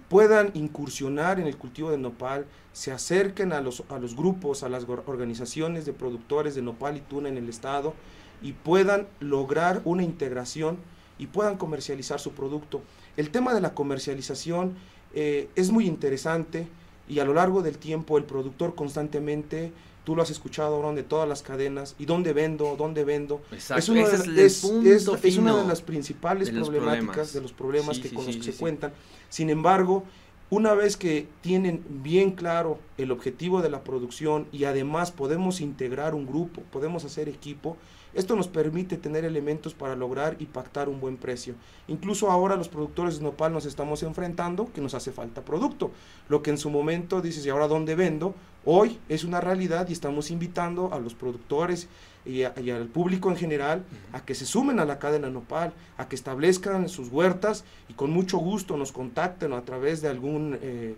puedan 0.09 0.51
incursionar 0.55 1.39
en 1.39 1.47
el 1.47 1.55
cultivo 1.55 1.89
de 1.89 1.97
nopal, 1.97 2.45
se 2.73 2.91
acerquen 2.91 3.53
a 3.53 3.61
los, 3.61 3.83
a 3.89 3.97
los 3.97 4.15
grupos, 4.15 4.63
a 4.63 4.69
las 4.69 4.85
organizaciones 4.89 5.85
de 5.85 5.93
productores 5.93 6.53
de 6.53 6.61
nopal 6.61 6.97
y 6.97 7.01
tuna 7.01 7.29
en 7.29 7.37
el 7.37 7.47
estado 7.47 7.93
y 8.41 8.51
puedan 8.51 9.07
lograr 9.21 9.81
una 9.85 10.03
integración 10.03 10.77
y 11.17 11.27
puedan 11.27 11.57
comercializar 11.57 12.19
su 12.19 12.31
producto. 12.31 12.81
El 13.15 13.29
tema 13.29 13.53
de 13.53 13.61
la 13.61 13.73
comercialización 13.73 14.75
eh, 15.13 15.49
es 15.55 15.71
muy 15.71 15.87
interesante 15.87 16.67
y 17.07 17.19
a 17.19 17.25
lo 17.25 17.33
largo 17.33 17.61
del 17.61 17.77
tiempo 17.77 18.17
el 18.17 18.25
productor 18.25 18.75
constantemente 18.75 19.71
tú 20.05 20.15
lo 20.15 20.21
has 20.21 20.29
escuchado, 20.29 20.81
Ron, 20.81 20.95
de 20.95 21.03
todas 21.03 21.27
las 21.27 21.41
cadenas, 21.41 21.95
y 21.99 22.05
dónde 22.05 22.31
vendo, 22.31 22.75
dónde 22.77 23.03
vendo. 23.03 23.41
Es 23.51 23.89
una, 23.89 24.07
de, 24.07 24.45
es, 24.45 24.63
una 24.63 25.57
de 25.57 25.67
las 25.67 25.81
principales 25.81 26.49
problemáticas, 26.49 27.33
de 27.33 27.41
los 27.41 27.51
problemas 27.51 27.99
que 27.99 28.09
con 28.11 28.25
los 28.25 28.37
que 28.37 28.43
se 28.43 28.53
cuentan. 28.53 28.93
Sin 29.29 29.49
embargo, 29.49 30.03
una 30.49 30.75
vez 30.75 30.95
que 30.95 31.27
tienen 31.41 31.83
bien 31.89 32.31
claro 32.31 32.79
el 32.97 33.11
objetivo 33.11 33.61
de 33.61 33.69
la 33.69 33.83
producción 33.83 34.47
y 34.51 34.65
además 34.65 35.11
podemos 35.11 35.59
integrar 35.59 36.13
un 36.13 36.27
grupo, 36.27 36.61
podemos 36.71 37.03
hacer 37.03 37.27
equipo, 37.27 37.75
esto 38.15 38.35
nos 38.35 38.47
permite 38.47 38.97
tener 38.97 39.25
elementos 39.25 39.73
para 39.73 39.95
lograr 39.95 40.37
y 40.39 40.45
pactar 40.45 40.87
un 40.87 41.01
buen 41.01 41.17
precio. 41.17 41.55
Incluso 41.87 42.31
ahora 42.31 42.55
los 42.55 42.69
productores 42.69 43.17
de 43.17 43.23
nopal 43.23 43.51
nos 43.51 43.65
estamos 43.65 44.03
enfrentando 44.03 44.71
que 44.73 44.81
nos 44.81 44.93
hace 44.93 45.11
falta 45.11 45.43
producto. 45.43 45.91
Lo 46.29 46.41
que 46.41 46.49
en 46.49 46.57
su 46.57 46.69
momento 46.69 47.21
dices, 47.21 47.45
¿y 47.45 47.49
ahora 47.49 47.67
dónde 47.67 47.95
vendo? 47.95 48.33
Hoy 48.63 48.99
es 49.09 49.25
una 49.25 49.41
realidad 49.41 49.87
y 49.89 49.93
estamos 49.93 50.31
invitando 50.31 50.93
a 50.93 50.99
los 50.99 51.13
productores 51.13 51.89
y, 52.25 52.43
al 52.43 52.87
público 52.87 53.29
en 53.29 53.35
general 53.35 53.83
a 54.13 54.25
que 54.25 54.33
se 54.33 54.45
sumen 54.45 54.79
a 54.79 54.85
la 54.85 54.97
cadena 54.97 55.29
nopal, 55.29 55.73
a 55.97 56.07
que 56.07 56.15
establezcan 56.15 56.89
sus 56.89 57.09
huertas 57.09 57.65
y 57.89 57.93
con 57.93 58.11
mucho 58.11 58.37
gusto 58.37 58.77
nos 58.77 58.91
contacten 58.91 59.53
a 59.53 59.61
través 59.63 60.01
de 60.01 60.09
algún... 60.09 60.57
Eh, 60.61 60.95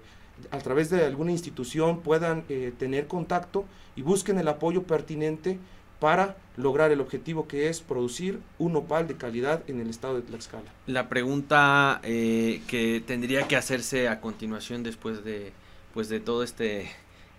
a 0.52 0.60
través 0.60 0.92
de 0.92 1.04
alguna 1.04 1.32
institución 1.32 2.02
puedan 2.02 2.44
eh, 2.48 2.72
tener 2.78 3.08
contacto 3.08 3.66
y 3.96 4.04
busquen 4.04 4.38
el 4.38 4.48
apoyo 4.48 4.84
pertinente 4.84 5.58
para 6.00 6.38
lograr 6.58 6.92
el 6.92 7.02
objetivo 7.02 7.48
que 7.48 7.70
es 7.70 7.82
producir 7.82 8.40
un 8.60 8.74
nopal 8.74 9.08
de 9.08 9.16
calidad 9.16 9.64
en 9.68 9.80
el 9.80 9.90
estado 9.90 10.16
de 10.16 10.22
Tlaxcala. 10.22 10.72
La 10.86 11.10
pregunta 11.10 12.00
eh, 12.04 12.62
que 12.68 13.02
tendría 13.06 13.48
que 13.48 13.56
hacerse 13.56 14.08
a 14.08 14.22
continuación 14.22 14.84
después 14.84 15.24
de, 15.24 15.54
pues 15.94 16.10
de 16.10 16.20
todo 16.20 16.44
este 16.44 16.92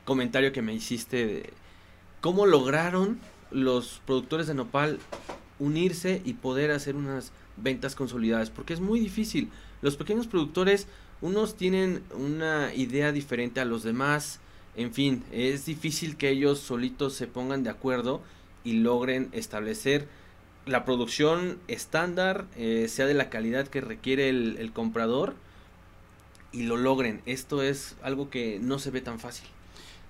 comentario 0.05 0.53
que 0.53 0.62
me 0.62 0.73
hiciste, 0.73 1.51
¿cómo 2.21 2.47
lograron 2.47 3.18
los 3.51 4.01
productores 4.07 4.47
de 4.47 4.55
nopal 4.55 4.99
unirse 5.59 6.23
y 6.25 6.35
poder 6.35 6.71
hacer 6.71 6.97
unas 6.97 7.33
ventas 7.57 7.94
consolidadas? 7.94 8.51
Porque 8.51 8.73
es 8.73 8.81
muy 8.81 9.01
difícil. 9.01 9.51
Los 9.83 9.97
pequeños 9.97 10.27
productores, 10.27 10.87
unos 11.21 11.57
tienen 11.57 12.03
una 12.16 12.73
idea 12.75 13.12
diferente 13.12 13.61
a 13.61 13.64
los 13.64 13.83
demás, 13.83 14.40
en 14.77 14.92
fin, 14.92 15.25
es 15.33 15.66
difícil 15.66 16.16
que 16.16 16.31
ellos 16.31 16.61
solitos 16.61 17.14
se 17.14 17.27
pongan 17.27 17.64
de 17.64 17.71
acuerdo 17.71 18.23
y 18.64 18.75
logren 18.75 19.29
establecer 19.33 20.09
la 20.68 20.85
producción 20.85 21.59
estándar, 21.68 22.47
eh, 22.57 22.87
sea 22.88 23.07
de 23.07 23.14
la 23.14 23.31
calidad 23.31 23.68
que 23.68 23.81
requiere 23.81 24.29
el, 24.29 24.71
comprador 24.73 25.35
y 26.53 26.64
lo 26.64 26.77
logren. 26.77 27.23
Esto 27.27 27.62
es 27.62 27.97
algo 28.03 28.31
que 28.31 28.59
no 28.61 28.79
se 28.79 28.90
ve 28.90 29.01
tan 29.01 29.18
fácil. 29.18 29.49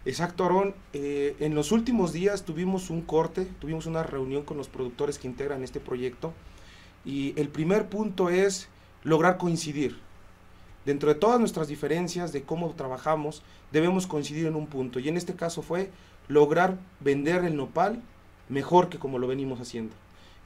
Exacto, 0.04 0.44
Aaron. 0.44 0.74
Eh, 0.92 1.36
en 1.40 1.54
los 1.54 1.72
últimos 1.72 2.12
días 2.12 2.44
tuvimos 2.44 2.90
un 2.90 3.02
corte, 3.02 3.46
tuvimos 3.60 3.86
una 3.86 4.02
reunión 4.02 4.42
con 4.42 4.56
los 4.56 4.68
productores 4.68 5.18
que 5.18 5.28
integran 5.28 5.62
este 5.62 5.80
proyecto 5.80 6.32
y 7.04 7.38
el 7.38 7.48
primer 7.48 7.88
punto 7.88 8.30
es 8.30 8.68
lograr 9.04 9.38
coincidir. 9.38 9.98
Dentro 10.84 11.12
de 11.12 11.16
todas 11.16 11.38
nuestras 11.38 11.68
diferencias 11.68 12.32
de 12.32 12.42
cómo 12.42 12.70
trabajamos, 12.70 13.42
debemos 13.72 14.06
coincidir 14.06 14.46
en 14.46 14.56
un 14.56 14.66
punto 14.66 14.98
y 14.98 15.08
en 15.08 15.16
este 15.16 15.34
caso 15.34 15.62
fue 15.62 15.90
lograr 16.28 16.78
vender 17.00 17.44
el 17.44 17.56
nopal 17.56 18.02
mejor 18.48 18.88
que 18.88 18.98
como 18.98 19.18
lo 19.18 19.26
venimos 19.26 19.60
haciendo. 19.60 19.94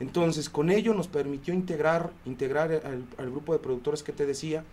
Entonces, 0.01 0.49
con 0.49 0.71
ello 0.71 0.95
nos 0.95 1.07
permitió 1.07 1.55
integrar, 1.55 2.11
integrar 2.25 2.83
al, 3.17 3.31
grupo 3.31 3.53
de 3.53 3.61
productores 3.61 4.03
que 4.03 4.13
te 4.13 4.27
decía 4.27 4.65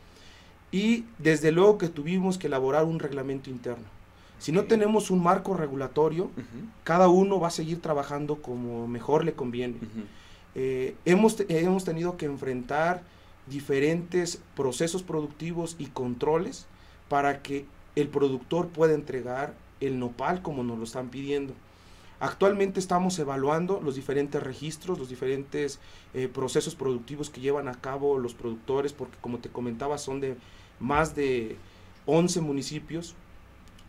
y 0.71 1.05
desde 1.17 1.51
luego 1.51 1.77
que 1.77 1.87
tuvimos 1.87 2.37
que 2.37 2.47
elaborar 2.47 2.85
un 2.85 2.99
reglamento 2.99 3.49
interno. 3.49 3.85
Si 4.39 4.51
no 4.51 4.63
tenemos 4.63 5.11
un 5.11 5.21
marco 5.21 5.55
regulatorio, 5.55 6.31
cada 6.83 7.09
uno 7.09 7.39
va 7.39 7.49
a 7.49 7.51
seguir 7.51 7.81
trabajando 7.81 8.41
como 8.41 8.87
mejor 8.87 9.25
le 9.25 9.33
conviene. 9.33 9.75
Eh, 10.55 10.95
hemos, 11.05 11.37
hemos 11.47 11.83
tenido 11.83 12.17
que 12.17 12.25
enfrentar 12.25 13.03
diferentes 13.47 14.41
procesos 14.55 15.03
productivos 15.03 15.75
y 15.77 15.87
controles 15.87 16.67
para 17.09 17.41
que 17.41 17.65
el 17.95 18.07
productor 18.07 18.69
pueda 18.69 18.93
entregar 18.93 19.53
el 19.81 19.99
nopal 19.99 20.41
como 20.41 20.63
nos 20.63 20.77
lo 20.77 20.85
están 20.85 21.09
pidiendo. 21.09 21.53
Actualmente 22.19 22.81
estamos 22.81 23.17
evaluando 23.19 23.79
los 23.81 23.95
diferentes 23.95 24.43
registros, 24.43 24.99
los 24.99 25.07
diferentes 25.07 25.79
eh, 26.13 26.27
procesos 26.27 26.75
productivos 26.75 27.29
que 27.29 27.39
llevan 27.39 27.69
a 27.69 27.75
cabo 27.75 28.19
los 28.19 28.33
productores, 28.33 28.91
porque 28.91 29.17
como 29.21 29.39
te 29.39 29.49
comentaba 29.49 29.97
son 29.97 30.19
de 30.19 30.35
más 30.79 31.15
de 31.15 31.55
11 32.05 32.41
municipios. 32.41 33.15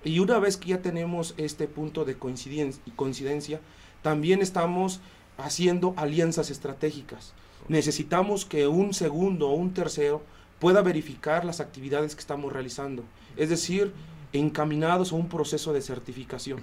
Y 0.04 0.20
una 0.20 0.38
vez 0.38 0.56
que 0.56 0.70
ya 0.70 0.80
tenemos 0.80 1.34
este 1.38 1.66
punto 1.66 2.04
de 2.04 2.16
coincidencia, 2.16 2.80
coincidencia 2.94 3.60
también 4.02 4.42
estamos 4.42 5.00
haciendo 5.36 5.92
alianzas 5.96 6.50
estratégicas. 6.50 7.34
Necesitamos 7.68 8.44
que 8.44 8.68
un 8.68 8.94
segundo 8.94 9.48
o 9.48 9.54
un 9.54 9.74
tercero 9.74 10.22
pueda 10.60 10.82
verificar 10.82 11.44
las 11.44 11.60
actividades 11.60 12.14
que 12.14 12.20
estamos 12.20 12.52
realizando, 12.52 13.02
es 13.36 13.48
decir, 13.48 13.92
encaminados 14.32 15.12
a 15.12 15.16
un 15.16 15.28
proceso 15.28 15.72
de 15.72 15.82
certificación. 15.82 16.62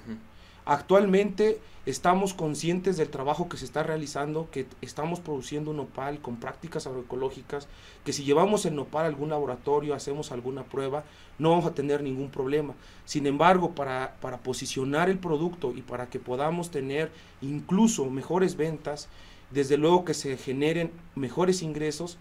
Actualmente 0.70 1.62
estamos 1.86 2.34
conscientes 2.34 2.98
del 2.98 3.08
trabajo 3.08 3.48
que 3.48 3.56
se 3.56 3.64
está 3.64 3.84
realizando, 3.84 4.50
que 4.52 4.66
estamos 4.82 5.22
produciendo 5.22 5.72
nopal 5.72 6.20
con 6.20 6.36
prácticas 6.36 6.86
agroecológicas, 6.88 7.70
que 8.04 8.12
si 8.12 8.26
llevamos 8.26 8.66
el 8.66 8.76
nopal 8.76 9.06
a 9.06 9.08
algún 9.08 9.30
laboratorio, 9.30 9.96
hacemos 9.96 10.34
alguna 10.34 10.66
prueba, 10.66 11.06
no 11.40 11.52
vamos 11.52 11.66
a 11.68 11.74
tener 11.74 12.04
ningún 12.04 12.30
problema. 12.30 12.74
Sin 13.06 13.28
embargo, 13.28 13.76
para, 13.76 14.18
para 14.20 14.40
posicionar 14.40 15.10
el 15.10 15.20
producto 15.20 15.72
y 15.74 15.84
para 15.84 16.10
que 16.10 16.20
podamos 16.20 16.70
tener 16.70 17.14
incluso 17.42 18.10
mejores 18.10 18.58
ventas, 18.58 19.08
desde 19.52 19.78
luego 19.78 20.04
que 20.04 20.14
se 20.14 20.36
generen 20.36 20.92
mejores 21.16 21.62
ingresos, 21.62 22.18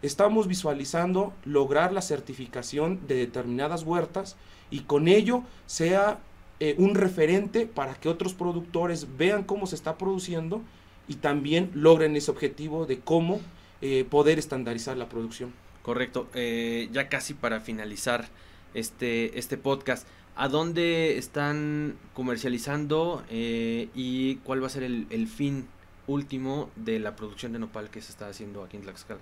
estamos 0.00 0.46
visualizando 0.46 1.34
lograr 1.44 1.92
la 1.92 2.00
certificación 2.00 3.06
de 3.06 3.16
determinadas 3.16 3.82
huertas 3.82 4.36
y 4.70 4.84
con 4.84 5.06
ello 5.06 5.42
sea 5.66 6.18
eh, 6.62 6.74
un 6.76 6.94
referente 6.94 7.64
para 7.64 7.94
que 7.94 8.10
otros 8.10 8.34
productores 8.34 9.16
vean 9.16 9.44
cómo 9.44 9.66
se 9.66 9.74
está 9.74 9.96
produciendo 9.96 10.60
y 11.08 11.14
también 11.14 11.70
logren 11.72 12.14
ese 12.16 12.30
objetivo 12.30 12.84
de 12.84 13.00
cómo 13.00 13.40
eh, 13.80 14.04
poder 14.04 14.38
estandarizar 14.38 14.98
la 14.98 15.08
producción. 15.08 15.54
Correcto. 15.82 16.28
Eh, 16.34 16.90
ya 16.92 17.08
casi 17.08 17.32
para 17.32 17.60
finalizar 17.60 18.28
este, 18.74 19.38
este 19.38 19.56
podcast, 19.56 20.06
¿a 20.36 20.48
dónde 20.48 21.16
están 21.16 21.96
comercializando 22.12 23.24
y 23.30 24.36
cuál 24.44 24.62
va 24.62 24.66
a 24.66 24.70
ser 24.70 24.82
el, 24.82 25.06
el, 25.08 25.28
fin 25.28 25.66
último 26.06 26.68
de 26.76 26.98
la 26.98 27.16
producción 27.16 27.52
de 27.54 27.58
nopal 27.58 27.88
que 27.88 28.02
se 28.02 28.12
está 28.12 28.28
haciendo 28.28 28.62
aquí 28.62 28.76
en 28.76 28.82
Tlaxcala? 28.82 29.20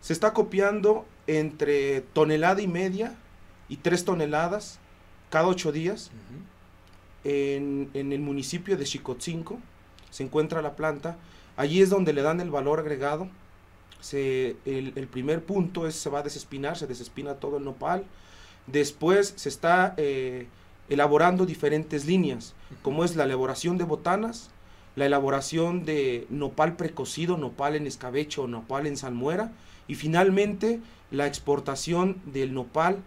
Se 0.00 0.12
está 0.12 0.32
copiando 0.32 1.04
entre 1.26 2.02
tonelada 2.12 2.62
y 2.62 2.68
media 2.68 3.16
y 3.68 3.78
tres 3.78 4.04
toneladas 4.04 4.78
cada 5.30 5.48
ocho 5.48 5.72
días 5.72 6.12
en, 7.26 7.90
el 8.12 8.20
municipio 8.20 8.76
de 8.76 8.84
Chicotzinco, 8.84 9.58
se 10.10 10.22
encuentra 10.22 10.62
la 10.62 10.76
planta, 10.76 11.18
allí 11.56 11.82
es 11.82 11.90
donde 11.90 12.12
le 12.12 12.22
dan 12.22 12.40
el 12.40 12.50
valor 12.50 12.78
agregado, 12.78 13.28
se, 14.00 14.56
el, 14.64 15.08
primer 15.08 15.42
punto 15.42 15.88
es 15.88 15.96
se 15.96 16.08
va 16.08 16.20
a 16.20 16.22
desespinar, 16.22 16.76
se 16.76 16.86
desespina 16.86 17.34
todo 17.34 17.56
el 17.56 17.64
nopal, 17.64 18.04
después 18.68 19.34
se 19.36 19.48
está 19.48 19.94
eh, 19.96 20.46
elaborando 20.88 21.46
diferentes 21.46 22.06
líneas, 22.06 22.54
como 22.82 23.04
es 23.04 23.16
la 23.16 23.24
elaboración 23.24 23.76
de 23.76 23.84
botanas, 23.84 24.50
la 24.94 25.06
elaboración 25.06 25.84
de 25.84 26.26
nopal 26.30 26.76
precocido, 26.76 27.36
nopal 27.36 27.74
en 27.74 27.88
escabeche 27.88 28.40
o 28.40 28.46
nopal 28.46 28.86
en 28.86 28.96
salmuera, 28.96 29.52
y 29.88 29.96
finalmente 29.96 30.80
la 31.10 31.26
exportación 31.26 32.20
del 32.24 32.54
nopal 32.54 32.98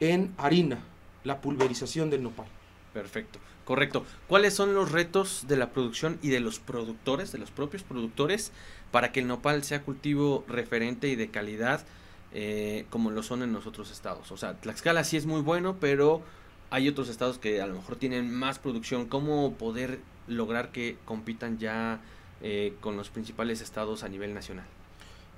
en 0.00 0.32
harina, 0.38 0.78
la 1.24 1.42
pulverización 1.42 2.08
del 2.08 2.22
nopal. 2.22 2.46
Perfecto. 2.94 3.38
Correcto. 3.68 4.06
¿Cuáles 4.28 4.54
son 4.54 4.72
los 4.72 4.92
retos 4.92 5.44
de 5.46 5.58
la 5.58 5.72
producción 5.72 6.18
y 6.22 6.30
de 6.30 6.40
los 6.40 6.58
productores, 6.58 7.32
de 7.32 7.38
los 7.38 7.50
propios 7.50 7.82
productores, 7.82 8.50
para 8.90 9.12
que 9.12 9.20
el 9.20 9.26
nopal 9.26 9.62
sea 9.62 9.82
cultivo 9.82 10.42
referente 10.48 11.08
y 11.08 11.16
de 11.16 11.28
calidad 11.28 11.84
eh, 12.32 12.86
como 12.88 13.10
lo 13.10 13.22
son 13.22 13.42
en 13.42 13.52
los 13.52 13.66
otros 13.66 13.90
estados? 13.90 14.32
O 14.32 14.38
sea, 14.38 14.54
Tlaxcala 14.54 15.04
sí 15.04 15.18
es 15.18 15.26
muy 15.26 15.42
bueno, 15.42 15.76
pero 15.78 16.22
hay 16.70 16.88
otros 16.88 17.10
estados 17.10 17.38
que 17.38 17.60
a 17.60 17.66
lo 17.66 17.74
mejor 17.74 17.96
tienen 17.96 18.32
más 18.32 18.58
producción. 18.58 19.04
¿Cómo 19.04 19.52
poder 19.52 19.98
lograr 20.28 20.72
que 20.72 20.96
compitan 21.04 21.58
ya 21.58 22.00
eh, 22.40 22.72
con 22.80 22.96
los 22.96 23.10
principales 23.10 23.60
estados 23.60 24.02
a 24.02 24.08
nivel 24.08 24.32
nacional? 24.32 24.64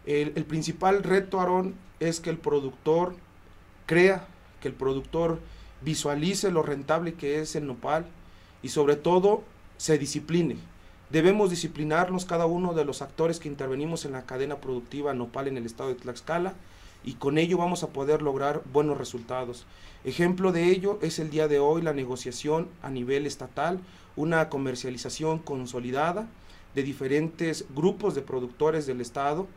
El, 0.06 0.34
el 0.36 0.44
principal 0.44 1.02
reto, 1.02 1.40
Aarón, 1.40 1.74
es 1.98 2.20
que 2.20 2.30
el 2.30 2.38
productor 2.38 3.16
crea, 3.86 4.24
que 4.60 4.68
el 4.68 4.74
productor 4.74 5.40
visualice 5.80 6.52
lo 6.52 6.62
rentable 6.62 7.14
que 7.14 7.40
es 7.40 7.56
el 7.56 7.66
nopal 7.66 8.06
y 8.62 8.68
sobre 8.68 8.96
todo 8.96 9.42
se 9.76 9.98
discipline. 9.98 10.58
Debemos 11.10 11.50
disciplinarnos 11.50 12.24
cada 12.24 12.46
uno 12.46 12.72
de 12.72 12.84
los 12.84 13.02
actores 13.02 13.40
que 13.40 13.48
intervenimos 13.48 14.04
en 14.04 14.12
la 14.12 14.26
cadena 14.26 14.56
productiva 14.56 15.12
nopal 15.14 15.48
en 15.48 15.56
el 15.56 15.66
estado 15.66 15.88
de 15.88 15.96
Tlaxcala 15.96 16.54
y 17.02 17.14
con 17.14 17.38
ello 17.38 17.58
vamos 17.58 17.82
a 17.82 17.88
poder 17.88 18.22
lograr 18.22 18.62
buenos 18.72 18.98
resultados. 18.98 19.66
Ejemplo 20.04 20.52
de 20.52 20.70
ello 20.70 20.98
es 21.02 21.18
el 21.18 21.30
día 21.30 21.48
de 21.48 21.58
hoy 21.58 21.82
la 21.82 21.92
negociación 21.92 22.68
a 22.82 22.90
nivel 22.90 23.26
estatal, 23.26 23.80
una 24.16 24.48
comercialización 24.48 25.38
consolidada 25.38 26.28
de 26.74 26.82
diferentes 26.82 27.64
grupos 27.74 28.14
de 28.14 28.22
productores 28.22 28.86
del 28.86 29.00
estado 29.00 29.48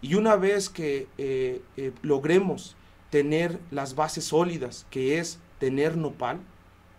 y 0.00 0.14
una 0.14 0.36
vez 0.36 0.68
que 0.68 1.06
eh, 1.18 1.60
eh, 1.76 1.92
logremos 2.02 2.76
tener 3.10 3.58
las 3.70 3.94
bases 3.94 4.24
sólidas, 4.24 4.86
que 4.90 5.18
es 5.18 5.38
tener 5.58 5.96
nopal, 5.96 6.40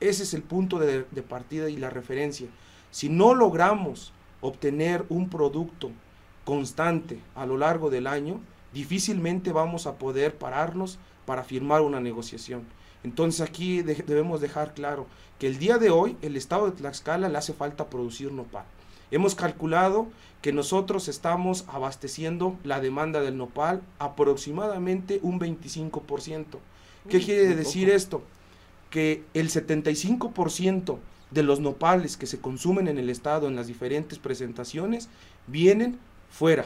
ese 0.10 0.24
es 0.24 0.34
el 0.34 0.42
punto 0.44 0.80
de, 0.80 1.06
de 1.10 1.22
partida 1.22 1.70
y 1.70 1.78
la 1.78 1.90
referencia. 1.90 2.48
Si 2.92 3.10
no 3.10 3.34
logramos 3.34 4.12
obtener 4.42 5.06
un 5.10 5.30
producto 5.30 5.92
constante 6.46 7.20
a 7.36 7.46
lo 7.46 7.58
largo 7.58 7.90
del 7.90 8.08
año, 8.08 8.40
difícilmente 8.74 9.52
vamos 9.52 9.88
a 9.88 9.98
poder 9.98 10.36
pararnos 10.36 11.00
para 11.26 11.44
firmar 11.44 11.82
una 11.82 12.00
negociación. 12.00 12.64
Entonces 13.04 13.42
aquí 13.42 13.82
de- 13.82 13.96
debemos 13.96 14.42
dejar 14.42 14.74
claro 14.74 15.08
que 15.40 15.48
el 15.48 15.58
día 15.60 15.78
de 15.78 15.90
hoy 15.90 16.18
el 16.22 16.36
estado 16.38 16.66
de 16.66 16.72
Tlaxcala 16.78 17.30
le 17.30 17.38
hace 17.38 17.54
falta 17.54 17.90
producir 17.90 18.32
nopal. 18.32 18.66
Hemos 19.12 19.36
calculado 19.36 20.08
que 20.42 20.52
nosotros 20.52 21.08
estamos 21.08 21.66
abasteciendo 21.68 22.58
la 22.64 22.80
demanda 22.82 23.22
del 23.22 23.38
nopal 23.38 23.82
aproximadamente 24.00 25.20
un 25.22 25.40
25%. 25.40 26.46
¿Qué 27.10 27.20
quiere 27.20 27.56
decir 27.56 27.86
poco. 27.88 27.96
esto? 27.96 28.24
Que 28.94 29.24
el 29.34 29.50
75% 29.50 31.00
de 31.32 31.44
los 31.44 31.60
nopales 31.60 32.16
que 32.16 32.28
se 32.28 32.40
consumen 32.40 32.88
en 32.88 33.00
el 33.00 33.10
estado 33.10 33.48
en 33.48 33.56
las 33.56 33.66
diferentes 33.66 34.20
presentaciones 34.20 35.10
vienen 35.48 35.98
fuera. 36.30 36.66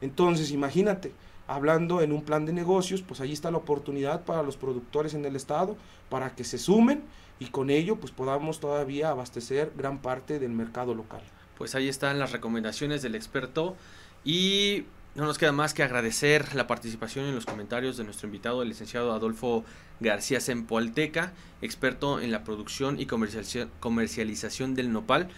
Entonces, 0.00 0.50
imagínate, 0.50 1.12
hablando 1.46 2.02
en 2.02 2.10
un 2.10 2.22
plan 2.22 2.44
de 2.44 2.52
negocios, 2.52 3.02
pues 3.02 3.20
ahí 3.20 3.32
está 3.32 3.52
la 3.52 3.58
oportunidad 3.58 4.24
para 4.24 4.42
los 4.42 4.56
productores 4.56 5.14
en 5.14 5.24
el 5.24 5.36
estado 5.36 5.76
para 6.08 6.34
que 6.34 6.42
se 6.42 6.58
sumen 6.58 7.02
y 7.38 7.46
con 7.46 7.70
ello 7.70 7.96
pues 7.96 8.10
podamos 8.10 8.58
todavía 8.58 9.10
abastecer 9.10 9.72
gran 9.76 9.98
parte 9.98 10.40
del 10.40 10.50
mercado 10.50 10.94
local. 10.94 11.22
Pues 11.56 11.76
ahí 11.76 11.88
están 11.88 12.18
las 12.18 12.32
recomendaciones 12.32 13.00
del 13.02 13.14
experto 13.14 13.76
y 14.24 14.86
no 15.18 15.26
nos 15.26 15.36
queda 15.36 15.50
más 15.50 15.74
que 15.74 15.82
agradecer 15.82 16.54
la 16.54 16.68
participación 16.68 17.24
en 17.24 17.34
los 17.34 17.44
comentarios 17.44 17.96
de 17.96 18.04
nuestro 18.04 18.28
invitado, 18.28 18.62
el 18.62 18.68
licenciado 18.68 19.12
Adolfo 19.12 19.64
García 19.98 20.38
Sempoalteca, 20.38 21.32
experto 21.60 22.20
en 22.20 22.30
la 22.30 22.44
producción 22.44 23.00
y 23.00 23.06
comercialización, 23.06 24.74
del 24.76 24.92
nopal. 24.92 25.28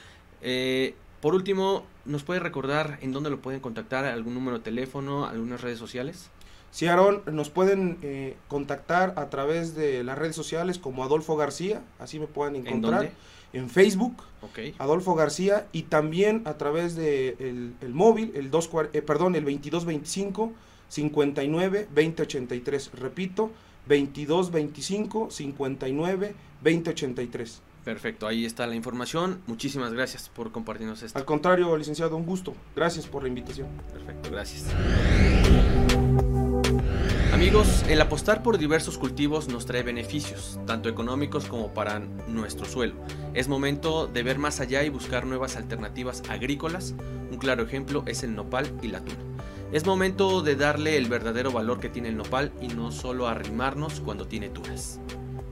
Eh, 0.42 0.94
por 1.22 1.34
último, 1.34 1.86
¿nos 2.04 2.24
puede 2.24 2.40
recordar 2.40 2.98
en 3.00 3.12
dónde 3.12 3.30
lo 3.30 3.40
pueden 3.40 3.60
contactar? 3.60 4.04
¿Algún 4.04 4.34
número 4.34 4.58
de 4.58 4.64
teléfono? 4.64 5.24
¿Algunas 5.24 5.62
redes 5.62 5.78
sociales? 5.78 6.28
Sí, 6.70 6.86
Aarón, 6.86 7.22
nos 7.32 7.48
pueden 7.48 7.98
eh, 8.02 8.36
contactar 8.48 9.14
a 9.16 9.30
través 9.30 9.74
de 9.74 10.04
las 10.04 10.18
redes 10.18 10.36
sociales 10.36 10.78
como 10.78 11.04
Adolfo 11.04 11.36
García, 11.36 11.80
así 11.98 12.18
me 12.18 12.26
pueden 12.26 12.56
¿En 12.56 12.66
encontrar. 12.66 13.00
dónde? 13.00 13.12
En 13.52 13.68
Facebook, 13.68 14.22
Ok. 14.42 14.74
Adolfo 14.78 15.14
García, 15.14 15.66
y 15.72 15.82
también 15.82 16.42
a 16.44 16.54
través 16.54 16.96
de 16.96 17.36
el, 17.38 17.74
el 17.80 17.94
móvil, 17.94 18.32
el 18.34 18.50
2, 18.50 18.70
eh, 18.92 19.02
perdón, 19.02 19.34
el 19.34 19.44
2225 19.44 20.52
59 20.88 21.88
2083. 21.94 22.90
Repito, 22.94 23.50
2225 23.86 25.30
59 25.30 26.34
2083. 26.62 27.62
Perfecto, 27.84 28.26
ahí 28.26 28.44
está 28.44 28.66
la 28.66 28.74
información. 28.74 29.40
Muchísimas 29.46 29.92
gracias 29.92 30.28
por 30.28 30.52
compartirnos 30.52 31.02
esto. 31.02 31.18
Al 31.18 31.24
contrario, 31.24 31.74
licenciado, 31.76 32.16
un 32.16 32.26
gusto. 32.26 32.54
Gracias 32.76 33.06
por 33.06 33.22
la 33.22 33.28
invitación. 33.28 33.68
Perfecto, 33.92 34.30
gracias. 34.30 34.66
Amigos, 37.40 37.86
el 37.88 37.98
apostar 38.02 38.42
por 38.42 38.58
diversos 38.58 38.98
cultivos 38.98 39.48
nos 39.48 39.64
trae 39.64 39.82
beneficios, 39.82 40.60
tanto 40.66 40.90
económicos 40.90 41.46
como 41.46 41.72
para 41.72 41.98
nuestro 41.98 42.66
suelo. 42.66 42.96
Es 43.32 43.48
momento 43.48 44.06
de 44.06 44.22
ver 44.22 44.38
más 44.38 44.60
allá 44.60 44.84
y 44.84 44.90
buscar 44.90 45.24
nuevas 45.24 45.56
alternativas 45.56 46.22
agrícolas. 46.28 46.94
Un 47.30 47.38
claro 47.38 47.62
ejemplo 47.62 48.04
es 48.04 48.24
el 48.24 48.34
nopal 48.34 48.70
y 48.82 48.88
la 48.88 49.00
tuna. 49.00 49.24
Es 49.72 49.86
momento 49.86 50.42
de 50.42 50.54
darle 50.54 50.98
el 50.98 51.08
verdadero 51.08 51.50
valor 51.50 51.80
que 51.80 51.88
tiene 51.88 52.10
el 52.10 52.18
nopal 52.18 52.52
y 52.60 52.68
no 52.68 52.92
solo 52.92 53.26
arrimarnos 53.26 54.00
cuando 54.00 54.26
tiene 54.26 54.50
tunas. 54.50 55.00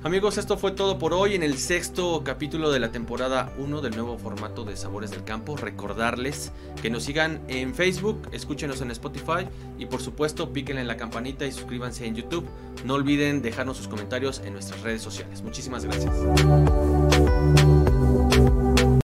Amigos, 0.04 0.38
esto 0.38 0.56
fue 0.56 0.70
todo 0.70 0.96
por 0.96 1.12
hoy 1.12 1.34
en 1.34 1.42
el 1.42 1.58
sexto 1.58 2.22
capítulo 2.24 2.70
de 2.70 2.78
la 2.78 2.92
temporada 2.92 3.52
1 3.58 3.80
del 3.80 3.96
nuevo 3.96 4.16
formato 4.16 4.64
de 4.64 4.76
Sabores 4.76 5.10
del 5.10 5.24
Campo. 5.24 5.56
Recordarles 5.56 6.52
que 6.80 6.88
nos 6.88 7.02
sigan 7.02 7.40
en 7.48 7.74
Facebook, 7.74 8.28
escúchenos 8.30 8.80
en 8.80 8.92
Spotify 8.92 9.48
y 9.76 9.86
por 9.86 10.00
supuesto 10.00 10.52
píquenle 10.52 10.82
en 10.82 10.88
la 10.88 10.96
campanita 10.96 11.46
y 11.46 11.52
suscríbanse 11.52 12.06
en 12.06 12.14
YouTube. 12.14 12.46
No 12.84 12.94
olviden 12.94 13.42
dejarnos 13.42 13.76
sus 13.76 13.88
comentarios 13.88 14.40
en 14.44 14.52
nuestras 14.52 14.82
redes 14.82 15.02
sociales. 15.02 15.42
Muchísimas 15.42 15.84
gracias. 15.84 16.12